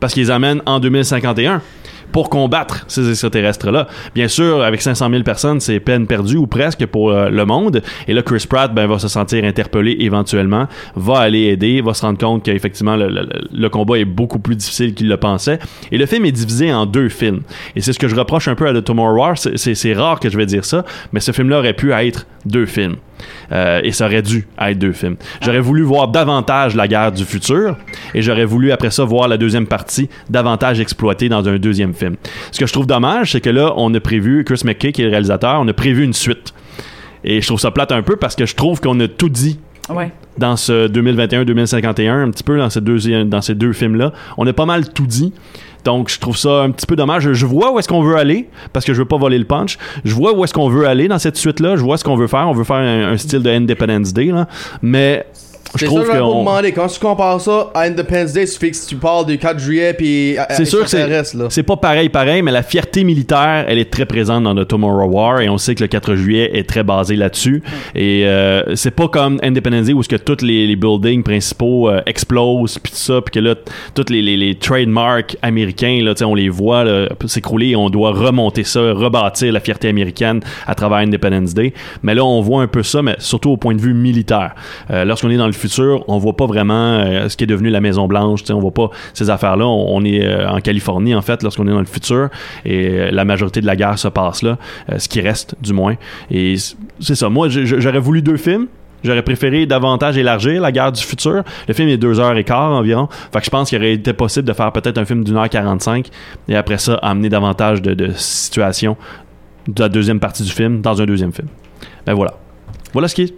Parce 0.00 0.14
qu'ils 0.14 0.24
les 0.24 0.30
amènent 0.30 0.62
en 0.66 0.80
2051 0.80 1.62
pour 2.12 2.28
combattre 2.28 2.84
ces 2.88 3.08
extraterrestres-là. 3.08 3.86
Bien 4.16 4.26
sûr, 4.26 4.64
avec 4.64 4.82
500 4.82 5.10
000 5.10 5.22
personnes, 5.22 5.60
c'est 5.60 5.78
peine 5.78 6.08
perdue 6.08 6.38
ou 6.38 6.48
presque 6.48 6.84
pour 6.86 7.10
euh, 7.12 7.28
le 7.28 7.44
monde. 7.46 7.82
Et 8.08 8.14
là, 8.14 8.22
Chris 8.22 8.46
Pratt 8.48 8.74
ben, 8.74 8.88
va 8.88 8.98
se 8.98 9.06
sentir 9.06 9.44
interpellé 9.44 9.96
éventuellement, 10.00 10.66
va 10.96 11.18
aller 11.20 11.42
aider, 11.44 11.80
va 11.82 11.94
se 11.94 12.02
rendre 12.02 12.18
compte 12.18 12.42
qu'effectivement, 12.44 12.96
le, 12.96 13.08
le- 13.08 13.28
le 13.52 13.68
combat 13.68 13.96
est 13.98 14.04
beaucoup 14.04 14.40
plus 14.40 14.56
difficile 14.56 14.92
qu'il 14.92 15.08
le 15.08 15.18
pensait. 15.18 15.60
Et 15.92 15.98
le 15.98 16.06
film 16.06 16.24
est 16.24 16.32
divisé 16.32 16.72
en 16.72 16.84
deux 16.84 17.08
films. 17.10 17.42
Et 17.76 17.80
c'est 17.80 17.92
ce 17.92 17.98
que 18.00 18.08
je 18.08 18.16
reproche 18.16 18.48
un 18.48 18.56
peu 18.56 18.66
à 18.66 18.72
The 18.74 18.82
Tomorrow 18.82 19.16
War. 19.16 19.34
C'est 19.38 19.94
rare 19.94 20.18
que 20.18 20.28
je 20.30 20.36
vais 20.36 20.46
dire 20.46 20.64
ça, 20.64 20.84
mais 21.12 21.20
ce 21.20 21.30
film-là 21.30 21.60
aurait 21.60 21.74
pu 21.74 21.92
être 21.92 22.26
deux 22.44 22.66
films. 22.66 22.96
Euh, 23.52 23.80
et 23.82 23.90
ça 23.92 24.06
aurait 24.06 24.22
dû 24.22 24.46
être 24.60 24.78
deux 24.78 24.92
films. 24.92 25.16
J'aurais 25.42 25.60
voulu 25.60 25.82
voir 25.82 26.08
davantage 26.08 26.76
la 26.76 26.86
guerre 26.86 27.10
du 27.10 27.24
futur 27.24 27.76
et 28.14 28.22
j'aurais 28.22 28.44
voulu 28.44 28.70
après 28.70 28.90
ça 28.90 29.04
voir 29.04 29.26
la 29.26 29.36
deuxième 29.36 29.66
partie 29.66 30.08
davantage 30.28 30.78
exploitée 30.80 31.28
dans 31.28 31.48
un 31.48 31.58
deuxième 31.58 31.92
film. 31.94 32.16
Ce 32.52 32.60
que 32.60 32.66
je 32.66 32.72
trouve 32.72 32.86
dommage, 32.86 33.32
c'est 33.32 33.40
que 33.40 33.50
là, 33.50 33.72
on 33.76 33.92
a 33.94 34.00
prévu, 34.00 34.44
Chris 34.44 34.60
McKay 34.64 34.92
qui 34.92 35.02
est 35.02 35.06
le 35.06 35.10
réalisateur, 35.10 35.58
on 35.60 35.66
a 35.68 35.72
prévu 35.72 36.04
une 36.04 36.12
suite. 36.12 36.54
Et 37.24 37.40
je 37.40 37.46
trouve 37.46 37.60
ça 37.60 37.70
plate 37.70 37.92
un 37.92 38.02
peu 38.02 38.16
parce 38.16 38.36
que 38.36 38.46
je 38.46 38.54
trouve 38.54 38.80
qu'on 38.80 38.98
a 39.00 39.08
tout 39.08 39.28
dit 39.28 39.58
Ouais. 39.88 40.12
dans 40.38 40.56
ce 40.56 40.86
2021-2051, 40.86 42.28
un 42.28 42.30
petit 42.30 42.44
peu 42.44 42.56
dans 42.58 42.70
ces 42.70 42.80
deux, 42.80 43.24
dans 43.24 43.40
ces 43.42 43.54
deux 43.56 43.72
films-là. 43.72 44.12
On 44.38 44.46
a 44.46 44.52
pas 44.52 44.66
mal 44.66 44.88
tout 44.92 45.06
dit. 45.06 45.32
Donc, 45.84 46.08
je 46.08 46.18
trouve 46.18 46.36
ça 46.36 46.62
un 46.62 46.70
petit 46.70 46.86
peu 46.86 46.96
dommage. 46.96 47.32
Je 47.32 47.46
vois 47.46 47.72
où 47.72 47.78
est-ce 47.78 47.88
qu'on 47.88 48.02
veut 48.02 48.16
aller, 48.16 48.48
parce 48.72 48.84
que 48.84 48.92
je 48.92 48.98
veux 48.98 49.08
pas 49.08 49.16
voler 49.16 49.38
le 49.38 49.44
punch. 49.44 49.78
Je 50.04 50.14
vois 50.14 50.34
où 50.34 50.44
est-ce 50.44 50.54
qu'on 50.54 50.68
veut 50.68 50.86
aller 50.86 51.08
dans 51.08 51.18
cette 51.18 51.36
suite-là. 51.36 51.76
Je 51.76 51.82
vois 51.82 51.96
ce 51.96 52.04
qu'on 52.04 52.16
veut 52.16 52.26
faire. 52.26 52.48
On 52.48 52.52
veut 52.52 52.64
faire 52.64 52.76
un, 52.76 53.16
style 53.16 53.42
de 53.42 53.50
Independence 53.50 54.12
Day, 54.12 54.26
là. 54.26 54.46
Mais 54.82 55.26
je 55.76 55.86
trouve 55.86 56.02
vous 56.04 56.12
qu'on. 56.12 56.40
demander. 56.40 56.72
Quand 56.72 56.86
tu 56.88 56.98
compares 57.00 57.40
ça 57.40 57.70
à 57.74 57.82
Independence 57.82 58.32
Day, 58.32 58.44
tu 58.46 58.58
fais 58.58 58.70
que 58.70 58.76
tu 58.88 58.96
parles 58.96 59.26
du 59.26 59.38
4 59.38 59.58
juillet, 59.58 59.94
puis. 59.94 60.38
euh, 60.38 60.42
C'est 60.50 60.64
sûr 60.64 60.82
que 60.82 60.88
c'est- 60.90 61.04
reste, 61.04 61.34
là. 61.34 61.46
C'est 61.50 61.62
pas 61.62 61.76
pareil, 61.76 62.08
pareil, 62.08 62.42
mais 62.42 62.50
la 62.52 62.62
fierté 62.62 63.04
militaire, 63.04 63.64
elle 63.68 63.78
est 63.78 63.90
très 63.90 64.06
présente 64.06 64.44
dans 64.44 64.54
le 64.54 64.64
Tomorrow 64.64 65.06
War 65.08 65.40
et 65.40 65.48
on 65.48 65.58
sait 65.58 65.74
que 65.74 65.82
le 65.82 65.88
4 65.88 66.14
juillet 66.16 66.50
est 66.58 66.68
très 66.68 66.82
basé 66.82 67.16
là-dessus. 67.16 67.62
Et 67.94 68.22
euh, 68.26 68.74
c'est 68.74 68.90
pas 68.90 69.08
comme 69.08 69.38
Independence 69.42 69.86
Day 69.86 69.92
où 69.92 70.02
ce 70.02 70.08
que 70.08 70.16
tous 70.16 70.42
les, 70.44 70.66
les 70.66 70.76
buildings 70.76 71.22
principaux 71.22 71.88
euh, 71.88 72.00
explosent 72.06 72.78
puis 72.78 72.92
tout 72.92 72.98
ça, 72.98 73.20
puis 73.20 73.32
que 73.32 73.38
là 73.40 73.54
tous 73.94 74.04
les, 74.10 74.22
les, 74.22 74.36
les 74.36 74.54
trademarks 74.56 75.36
américains 75.42 76.00
là, 76.02 76.14
tu 76.14 76.18
sais, 76.20 76.24
on 76.24 76.34
les 76.34 76.48
voit 76.48 76.84
s'écrouler 77.26 77.68
et 77.70 77.76
on 77.76 77.90
doit 77.90 78.12
remonter 78.12 78.64
ça, 78.64 78.80
rebâtir 78.80 79.52
la 79.52 79.60
fierté 79.60 79.88
américaine 79.88 80.40
à 80.66 80.74
travers 80.74 80.98
Independence 80.98 81.54
Day. 81.54 81.72
Mais 82.02 82.14
là 82.14 82.24
on 82.24 82.40
voit 82.40 82.62
un 82.62 82.66
peu 82.66 82.82
ça, 82.82 83.02
mais 83.02 83.16
surtout 83.18 83.50
au 83.50 83.56
point 83.56 83.74
de 83.74 83.80
vue 83.80 83.94
militaire. 83.94 84.54
Euh, 84.90 85.04
Lorsqu'on 85.04 85.30
est 85.30 85.36
dans 85.36 85.46
le 85.46 85.52
futur, 85.60 86.04
on 86.08 86.18
voit 86.18 86.36
pas 86.36 86.46
vraiment 86.46 86.98
euh, 86.98 87.28
ce 87.28 87.36
qui 87.36 87.44
est 87.44 87.46
devenu 87.46 87.70
la 87.70 87.80
Maison 87.80 88.06
Blanche. 88.06 88.40
On 88.50 88.58
voit 88.58 88.74
pas 88.74 88.90
ces 89.14 89.30
affaires-là. 89.30 89.66
On, 89.66 90.04
est 90.04 90.24
euh, 90.24 90.48
en 90.48 90.60
Californie 90.60 91.14
en 91.14 91.22
fait 91.22 91.42
lorsqu'on 91.42 91.66
est 91.68 91.72
dans 91.72 91.80
le 91.80 91.86
futur 91.86 92.28
et 92.64 92.88
euh, 92.88 93.10
la 93.10 93.24
majorité 93.24 93.60
de 93.60 93.66
la 93.66 93.76
guerre 93.76 93.98
se 93.98 94.08
passe 94.08 94.42
là, 94.42 94.58
ce 94.96 95.08
qui 95.08 95.20
reste 95.20 95.54
du 95.60 95.72
moins. 95.72 95.94
Et 96.30 96.56
c'est 97.00 97.14
ça. 97.14 97.28
Moi, 97.28 97.48
j'aurais 97.48 97.98
voulu 97.98 98.22
deux 98.22 98.36
films. 98.36 98.66
J'aurais 99.02 99.22
préféré 99.22 99.64
davantage 99.64 100.18
élargir 100.18 100.60
la 100.60 100.72
guerre 100.72 100.92
du 100.92 101.00
futur. 101.02 101.42
Le 101.66 101.72
film 101.72 101.88
est 101.88 101.96
deux 101.96 102.20
heures 102.20 102.36
et 102.36 102.44
quart 102.44 102.72
environ. 102.72 103.08
Fait 103.32 103.38
que 103.38 103.44
je 103.46 103.50
pense 103.50 103.70
qu'il 103.70 103.78
aurait 103.78 103.94
été 103.94 104.12
possible 104.12 104.46
de 104.46 104.52
faire 104.52 104.72
peut-être 104.72 104.98
un 104.98 105.06
film 105.06 105.24
d'une 105.24 105.36
heure 105.36 105.48
45 105.48 106.08
et 106.48 106.56
après 106.56 106.76
ça, 106.76 106.94
amener 106.96 107.30
davantage 107.30 107.80
de, 107.80 107.94
de 107.94 108.12
situations 108.14 108.98
de 109.68 109.82
la 109.82 109.88
deuxième 109.88 110.20
partie 110.20 110.42
du 110.42 110.50
film 110.50 110.82
dans 110.82 111.00
un 111.00 111.06
deuxième 111.06 111.32
film. 111.32 111.48
Ben 112.06 112.14
voilà. 112.14 112.34
Voilà 112.92 113.08
ce 113.08 113.14
qui 113.14 113.22
est. 113.22 113.34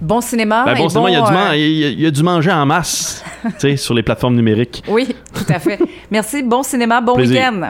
Bon 0.00 0.20
cinéma. 0.20 0.64
Ben 0.64 0.76
bon, 0.76 0.88
sinon, 0.88 1.08
il 1.08 1.12
y, 1.12 1.16
a 1.16 1.20
du 1.20 1.36
euh, 1.36 1.56
y 1.56 2.06
a 2.06 2.22
manger 2.22 2.52
en 2.52 2.64
masse 2.64 3.22
sur 3.76 3.94
les 3.94 4.02
plateformes 4.02 4.34
numériques. 4.34 4.82
Oui, 4.88 5.14
tout 5.34 5.52
à 5.52 5.58
fait. 5.58 5.78
Merci. 6.10 6.42
Bon 6.42 6.62
cinéma, 6.62 7.00
bon 7.00 7.16
week-end. 7.16 7.60